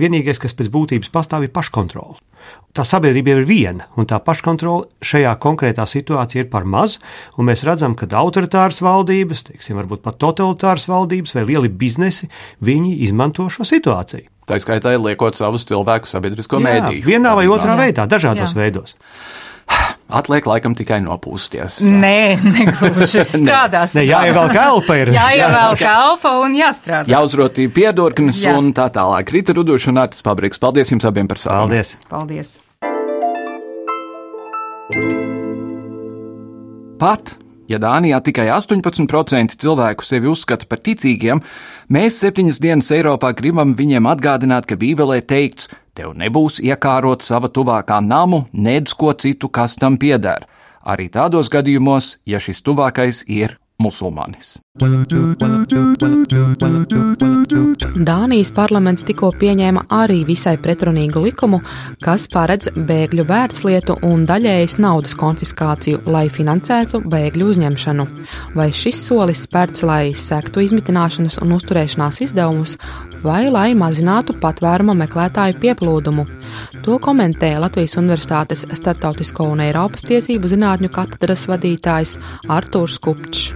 vienīgais, 0.00 0.40
kas 0.42 0.56
pēc 0.56 0.70
būtības 0.74 1.12
pastāv, 1.14 1.46
ir 1.46 1.54
paškontrola 1.54 2.20
tā 2.74 2.84
sabiedrība 2.86 3.36
ir 3.36 3.46
viena, 3.48 3.86
un 3.98 4.08
tā 4.10 4.18
paškontrole 4.22 4.88
šajā 5.04 5.34
konkrētā 5.42 5.86
situācijā 5.88 6.44
ir 6.44 6.50
par 6.50 6.66
maz. 6.68 6.98
Mēs 7.38 7.64
redzam, 7.66 7.94
ka 7.98 8.08
autoritāras 8.18 8.80
valdības, 8.84 9.44
teiksim, 9.50 9.78
varbūt 9.78 10.02
pat 10.04 10.18
totalitāras 10.22 10.88
valdības 10.90 11.36
vai 11.38 11.46
lieli 11.52 11.70
biznesi, 11.70 12.30
viņi 12.64 12.96
izmanto 13.06 13.46
šo 13.52 13.66
situāciju. 13.68 14.26
Tā 14.44 14.58
skaitā 14.60 14.92
ir 14.92 15.00
liekot 15.00 15.38
savus 15.38 15.64
cilvēkus 15.70 16.12
sabiedrisko 16.12 16.60
mēdīju. 16.60 17.06
Vienā 17.06 17.32
vai 17.38 17.46
otrā 17.48 17.78
jā. 17.78 17.80
veidā, 17.86 18.04
dažādos 18.10 18.52
jā. 18.52 18.58
veidos. 18.58 18.98
Atliek 20.12 20.44
laikam 20.46 20.74
tikai 20.76 20.98
nopūsties. 21.00 21.78
Nē, 21.88 22.36
negluži 22.44 23.22
strādās. 23.38 23.94
ne, 23.96 24.04
jāievelk 24.04 24.52
elpa 24.60 24.98
ir. 25.00 25.12
Jāievelk 25.16 25.80
elpa 25.88 26.34
un 26.44 26.56
jāstrādā. 26.58 27.08
Jāuzrotī 27.08 27.66
piedurknes 27.72 28.42
Jā. 28.44 28.52
un 28.60 28.72
tā 28.76 28.90
tālāk. 28.92 29.32
Rita 29.32 29.56
Ruduša 29.56 29.90
un 29.94 30.02
Artis 30.04 30.20
Pabriks. 30.26 30.60
Paldies 30.60 30.92
jums 30.92 31.08
abiem 31.08 31.30
par 31.30 31.40
sarunu. 31.40 31.72
Paldies. 31.72 31.96
Paldies. 32.12 32.58
Pat 37.00 37.34
Ja 37.68 37.78
Dānijā 37.80 38.18
tikai 38.20 38.50
18% 38.52 39.56
cilvēku 39.60 40.04
sevi 40.04 40.28
uzskata 40.28 40.68
par 40.68 40.82
ticīgiem, 40.84 41.40
mēs 41.88 42.18
septiņas 42.20 42.60
dienas 42.60 42.90
Eiropā 42.92 43.32
gribam 43.36 43.72
viņiem 43.78 44.08
atgādināt, 44.10 44.68
ka 44.68 44.76
Bībelē 44.76 45.22
teikts, 45.24 45.70
tev 45.96 46.12
nebūs 46.20 46.60
iekārot 46.60 47.24
sava 47.24 47.48
tuvākā 47.48 48.02
namu, 48.04 48.44
nedz 48.52 48.92
ko 48.92 49.14
citu, 49.16 49.48
kas 49.48 49.78
tam 49.80 49.96
pieder. 49.96 50.44
Arī 50.84 51.08
tādos 51.08 51.48
gadījumos, 51.48 52.18
ja 52.28 52.36
šis 52.36 52.60
tuvākais 52.60 53.24
ir 53.32 53.56
musulmanis. 53.80 54.58
Dānijas 57.94 58.48
parlaments 58.50 59.04
tikko 59.06 59.28
pieņēma 59.38 59.84
arī 59.94 60.24
visai 60.26 60.56
pretrunīgu 60.58 61.22
likumu, 61.28 61.60
kas 62.02 62.24
paredz 62.32 62.72
bēgļu 62.74 63.22
vērtslietu 63.28 63.94
un 64.10 64.26
daļējas 64.26 64.74
naudas 64.82 65.14
konfiskāciju, 65.20 66.02
lai 66.10 66.26
finansētu 66.26 67.04
bēgļu 67.06 67.52
uzņemšanu. 67.54 68.08
Vai 68.58 68.68
šis 68.74 68.98
solis 69.06 69.46
spērts, 69.46 69.86
lai 69.86 70.10
sektu 70.18 70.66
izmitināšanas 70.66 71.38
un 71.44 71.54
uzturēšanās 71.54 72.18
izdevumus, 72.26 72.74
vai 73.22 73.46
lai 73.54 73.70
mazinātu 73.78 74.34
patvēruma 74.42 74.98
meklētāju 75.04 75.54
pieplūdumu? 75.62 76.26
To 76.82 76.98
komentē 76.98 77.54
Latvijas 77.62 77.94
Universitātes 78.02 78.66
Startautisko 78.74 79.46
un 79.54 79.62
Eiropas 79.64 80.02
tiesību 80.10 80.50
zinātņu 80.50 80.90
katedras 80.98 81.46
vadītājs 81.48 82.18
Artūrs 82.50 82.98
Kupčs. 83.06 83.54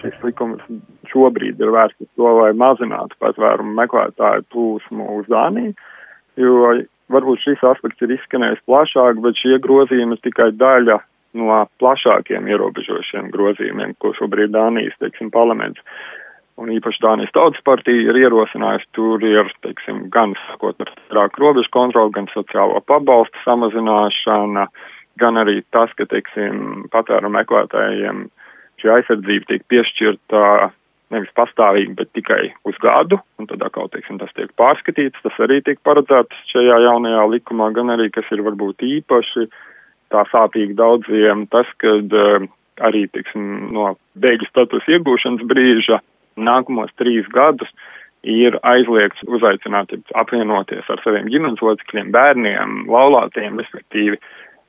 Šis 0.00 0.16
likums 0.22 0.62
šobrīd 1.10 1.60
ir 1.62 1.72
vērsts 1.74 2.04
uz 2.04 2.10
to, 2.18 2.28
lai 2.40 2.52
mazinātu 2.60 3.16
patvērumu 3.22 3.74
meklētāju 3.78 4.46
plūsmu 4.54 5.08
uz 5.18 5.30
Dāniju, 5.32 5.72
jo 6.40 6.74
varbūt 7.14 7.42
šis 7.44 7.64
aspekts 7.70 8.04
ir 8.04 8.14
izskanējis 8.16 8.62
plašāk, 8.68 9.20
bet 9.24 9.40
šie 9.40 9.58
grozījumi 9.64 10.18
ir 10.18 10.24
tikai 10.26 10.50
daļa 10.58 10.98
no 11.40 11.62
plašākiem 11.82 12.46
ierobežošiem 12.50 13.32
grozījumiem, 13.34 13.96
ko 13.98 14.14
šobrīd 14.18 14.54
Dānijas, 14.54 14.94
teiksim, 15.02 15.32
parlaments 15.34 15.82
un 16.60 16.70
īpaši 16.70 17.02
Dānijas 17.02 17.32
tautas 17.34 17.62
partija 17.66 18.10
ir 18.10 18.18
ierosinājusi, 18.24 18.90
tur 18.96 19.22
ir, 19.26 19.50
teiksim, 19.66 20.04
gan 20.14 20.36
sakot 20.46 20.78
ar 20.84 20.92
strāku 21.08 21.42
robežu 21.42 21.72
kontroli, 21.74 22.14
gan 22.14 22.28
sociālo 22.34 22.80
pabalstu 22.86 23.42
samazināšana, 23.46 24.68
gan 25.20 25.38
arī 25.40 25.60
tas, 25.74 25.92
ka, 25.98 26.06
teiksim, 26.10 26.86
patēru 26.94 27.30
meklētājiem 27.32 28.26
šī 28.82 28.90
aizsardzība 28.96 29.50
tiek 29.50 29.68
piešķirta 29.72 30.70
nevis 31.14 31.30
pastāvīgi, 31.38 31.94
bet 31.98 32.10
tikai 32.16 32.48
uz 32.66 32.78
gadu, 32.82 33.20
un 33.38 33.48
tad 33.50 33.62
atkal, 33.62 33.90
teiksim, 33.92 34.18
tas 34.18 34.32
tiek 34.34 34.50
pārskatīts, 34.58 35.20
tas 35.22 35.36
arī 35.44 35.60
tiek 35.62 35.78
paredzēts 35.86 36.50
šajā 36.50 36.80
jaunajā 36.86 37.24
likumā, 37.36 37.70
gan 37.76 37.92
arī, 37.94 38.08
kas 38.14 38.28
ir 38.34 38.42
varbūt 38.46 38.82
īpaši 38.86 39.46
tā 40.14 40.24
sāpīgi 40.32 40.76
daudziem, 40.78 41.46
tas, 41.52 41.68
kad 41.82 42.16
uh, 42.18 42.46
arī, 42.82 43.06
teiksim, 43.14 43.70
no 43.74 43.94
bēgļu 44.20 44.48
status 44.50 44.88
iegūšanas 44.96 45.44
brīža 45.50 46.00
nākamos 46.40 46.90
trīs 46.98 47.28
gadus 47.34 47.70
ir 48.24 48.56
aizliegts 48.64 49.22
uzaicināt, 49.28 49.92
apvienoties 50.16 50.88
ar 50.90 51.02
saviem 51.04 51.28
ģimenes 51.32 51.60
locekļiem, 51.62 52.10
bērniem, 52.14 52.84
laulātiem, 52.90 53.60
respektīvi. 53.60 54.18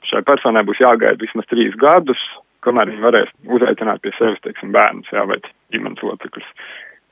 Šai 0.10 0.24
personai 0.28 0.66
būs 0.68 0.82
jāgaida 0.82 1.22
vismaz 1.22 1.48
trīs 1.50 1.76
gadus, 1.82 2.22
kamēr 2.66 2.92
viņi 2.92 3.06
varēs 3.06 3.34
uzaicināt 3.58 4.02
pie 4.04 4.14
sevis, 4.18 4.42
teiksim, 4.46 4.74
bērnus, 4.76 5.12
jā, 5.14 5.26
vai 5.30 5.40
ģimenes 5.74 6.04
locekļus. 6.06 6.48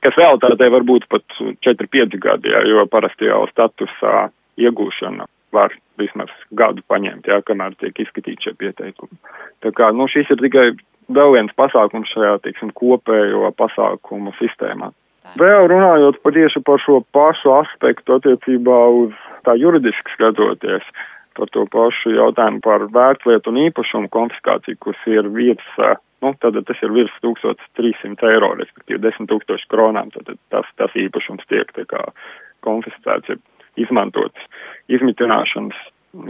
Kas 0.04 0.18
realitātē 0.20 0.68
var 0.72 0.84
būt 0.84 1.06
pat 1.12 1.24
4-5 1.64 2.18
gadi, 2.20 2.52
jā, 2.52 2.64
jo 2.68 2.84
parasti 2.92 3.30
jau 3.30 3.44
statusā 3.52 4.28
iegūšana 4.60 5.26
var 5.54 5.72
vismaz 6.00 6.32
gadu 6.58 6.82
paņemt, 6.90 7.30
jā, 7.30 7.38
kamēr 7.46 7.76
tiek 7.78 8.02
izskatīti 8.02 8.48
šie 8.48 8.56
pieteikumi. 8.58 9.16
Tā 9.64 9.72
kā, 9.76 9.92
nu, 9.94 10.08
šis 10.10 10.32
ir 10.34 10.42
tikai 10.42 10.66
vēl 11.14 11.36
viens 11.36 11.54
pasākums 11.56 12.10
šajā, 12.14 12.36
teiksim, 12.44 12.74
kopējo 12.76 13.50
pasākumu 13.58 14.34
sistēmā. 14.40 14.90
Vēl 15.40 15.70
runājot 15.72 16.20
par 16.22 16.34
tieši 16.36 16.60
par 16.66 16.82
šo 16.84 16.98
pašu 17.16 17.54
aspektu 17.56 18.18
attiecībā 18.18 18.80
uz 19.00 19.14
tā 19.46 19.54
juridiski 19.56 20.12
skatoties, 20.12 20.84
par 21.38 21.50
to 21.54 21.66
pašu 21.70 22.14
jautājumu 22.14 22.62
par 22.64 22.86
vērtlietu 22.94 23.52
un 23.52 23.62
īpašumu 23.66 24.10
konfiskāciju, 24.14 24.80
kas 24.84 25.06
ir 25.10 25.28
virs, 25.34 25.70
nu, 26.24 26.34
tad 26.42 26.58
tas 26.68 26.84
ir 26.84 26.94
virs 26.94 27.14
1300 27.24 28.30
eiro, 28.30 28.52
respektīvi 28.60 29.02
10 29.06 29.30
tūkstoši 29.32 29.70
kronām, 29.72 30.12
tad 30.14 30.36
tas, 30.54 30.70
tas 30.80 30.94
īpašums 30.98 31.44
tiek 31.50 31.74
tā 31.76 31.86
kā 31.90 32.04
konfiscēts, 32.64 33.34
ja 33.34 33.40
izmantots 33.80 34.48
izmitināšanas 34.92 35.76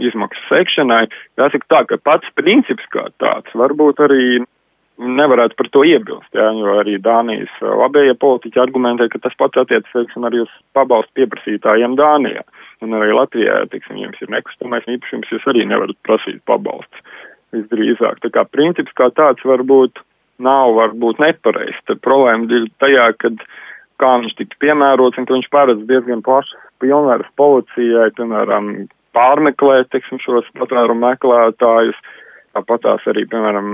izmaksu 0.01 0.41
sekšanai. 0.49 1.05
Jāsaka 1.39 1.69
tā, 1.69 1.81
ka 1.89 1.99
pats 2.01 2.31
princips 2.39 2.85
kā 2.93 3.05
tāds 3.21 3.53
varbūt 3.57 4.01
arī 4.07 4.41
nevarētu 5.01 5.57
par 5.59 5.69
to 5.73 5.83
iebilst, 5.87 6.29
jā, 6.35 6.45
jo 6.55 6.77
arī 6.79 6.95
Dānijas 7.03 7.51
labējie 7.61 8.15
politiķi 8.21 8.61
argumentē, 8.63 9.09
ka 9.11 9.19
tas 9.25 9.35
pats 9.39 9.59
attiecas, 9.59 9.91
teiksim, 9.91 10.27
arī 10.27 10.43
uz 10.45 10.51
pabalstu 10.77 11.11
pieprasītājiem 11.19 11.97
Dānijā. 11.99 12.45
Un 12.83 12.95
arī 12.97 13.13
Latvijā, 13.15 13.61
teiksim, 13.71 13.99
jums 13.99 14.19
ir 14.23 14.31
nekustamais 14.31 14.87
īpašums, 14.91 15.31
jūs 15.31 15.47
arī 15.51 15.65
nevarat 15.67 15.97
prasīt 16.07 16.41
pabalsts 16.47 17.23
visdrīzāk. 17.55 18.19
Tā 18.23 18.31
kā 18.35 18.45
princips 18.47 18.95
kā 18.97 19.09
tāds 19.15 19.43
varbūt 19.47 20.01
nav 20.43 20.75
varbūt 20.75 21.21
nepareizs. 21.23 21.95
Problēma 22.03 22.49
ir 22.51 22.67
tajā, 22.83 23.07
kad 23.21 23.39
kā 24.01 24.11
viņš 24.19 24.35
tiks 24.39 24.59
piemērots 24.63 25.19
un 25.19 25.27
ka 25.27 25.37
viņš 25.37 25.49
paredz 25.53 25.85
diezgan 25.87 26.23
plašas 26.25 26.55
pilnvaras 26.83 27.31
policijai, 27.39 28.09
piemēram, 28.17 28.87
pārmeklēt, 29.15 29.87
teiksim, 29.93 30.19
šos 30.23 30.47
patvērumu 30.59 31.05
meklētājus, 31.05 31.99
Tāpat 32.55 32.85
tās 32.85 33.03
arī, 33.11 33.25
piemēram, 33.27 33.65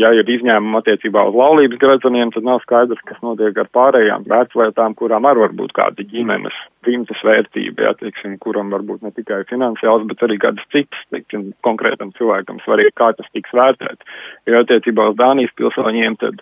ja 0.00 0.14
ir 0.16 0.28
izņēmuma 0.32 0.80
attiecībā 0.80 1.26
uz 1.28 1.34
laulības 1.36 1.76
gradzeniem, 1.82 2.30
tad 2.32 2.46
nav 2.46 2.62
skaidrs, 2.62 3.02
kas 3.04 3.18
notiek 3.20 3.58
ar 3.60 3.68
pārējām 3.76 4.24
vērtslietām, 4.30 4.94
kurām 4.96 5.26
arī 5.28 5.42
var 5.42 5.52
būt 5.58 5.74
kāda 5.76 6.06
ģimenes 6.08 6.56
dzimtas 6.86 7.20
vērtība, 7.26 7.84
jā, 7.84 7.90
teiksim, 8.00 8.38
kuram 8.40 8.72
var 8.72 8.86
būt 8.88 9.04
ne 9.04 9.12
tikai 9.12 9.42
finansiāls, 9.50 10.06
bet 10.08 10.24
arī 10.24 10.38
kādas 10.40 10.64
citas, 10.72 11.02
teiksim, 11.12 11.50
konkrētam 11.66 12.14
cilvēkam 12.16 12.62
svarīgi, 12.64 12.94
kā 12.96 13.10
tas 13.18 13.28
tiks 13.36 13.52
vērtēt. 13.60 14.08
Jo 14.48 14.62
attiecībā 14.64 15.10
uz 15.10 15.18
Dānijas 15.20 15.52
pilsoņiem, 15.60 16.16
tad 16.24 16.40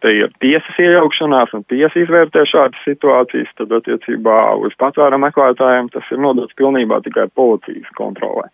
te 0.00 0.14
ir 0.16 0.32
tiesas 0.40 0.80
iejaukšanās 0.80 1.52
un 1.58 1.66
tiesa 1.68 2.00
izvērtē 2.00 2.46
šādas 2.48 2.80
situācijas, 2.88 3.52
tad 3.60 3.76
attiecībā 3.82 4.38
uz 4.64 4.72
patvērumu 4.80 5.28
meklētājiem 5.28 5.92
tas 5.92 6.08
ir 6.16 6.24
nodots 6.24 6.56
pilnībā 6.56 7.02
tikai 7.04 7.28
policijas 7.36 7.92
kontrolē 8.00 8.48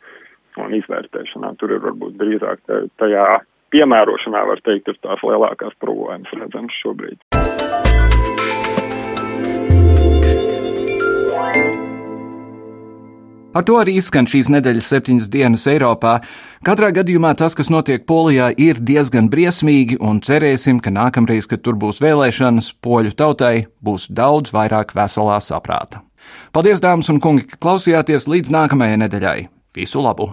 un 0.60 0.74
izvērtēšanā. 0.80 1.54
Tur 1.60 1.76
ir 1.76 1.82
varbūt 1.84 2.18
drīzāk 2.20 2.64
tajā 3.00 3.26
piemērošanā, 3.72 4.44
var 4.50 4.60
teikt, 4.66 4.92
ir 4.92 5.00
tās 5.04 5.24
lielākās 5.24 5.78
problēmas 5.80 6.32
redzams 6.36 6.76
šobrīd. 6.82 7.20
Ar 13.52 13.66
to 13.68 13.74
arī 13.76 13.98
izskan 14.00 14.24
šīs 14.24 14.48
nedēļas 14.48 14.86
septiņas 14.94 15.28
dienas 15.32 15.66
Eiropā. 15.68 16.14
Katrā 16.64 16.88
gadījumā 16.96 17.34
tas, 17.36 17.52
kas 17.58 17.68
notiek 17.72 18.06
Polijā, 18.08 18.48
ir 18.56 18.80
diezgan 18.80 19.28
briesmīgi, 19.32 19.98
un 20.00 20.22
cerēsim, 20.24 20.80
ka 20.80 20.92
nākamreiz, 20.94 21.48
kad 21.50 21.60
tur 21.60 21.76
būs 21.76 22.00
vēlēšanas, 22.00 22.72
poļu 22.80 23.12
tautai 23.12 23.66
būs 23.84 24.08
daudz 24.08 24.56
vairāk 24.56 24.96
veselā 24.96 25.36
saprāta. 25.44 26.00
Paldies, 26.56 26.80
dāmas 26.80 27.12
un 27.12 27.20
kungi, 27.20 27.44
ka 27.50 27.60
klausījāties 27.60 28.30
līdz 28.30 28.56
nākamajai 28.56 29.02
nedēļai! 29.04 29.40
Visu 29.76 30.00
labu! 30.00 30.32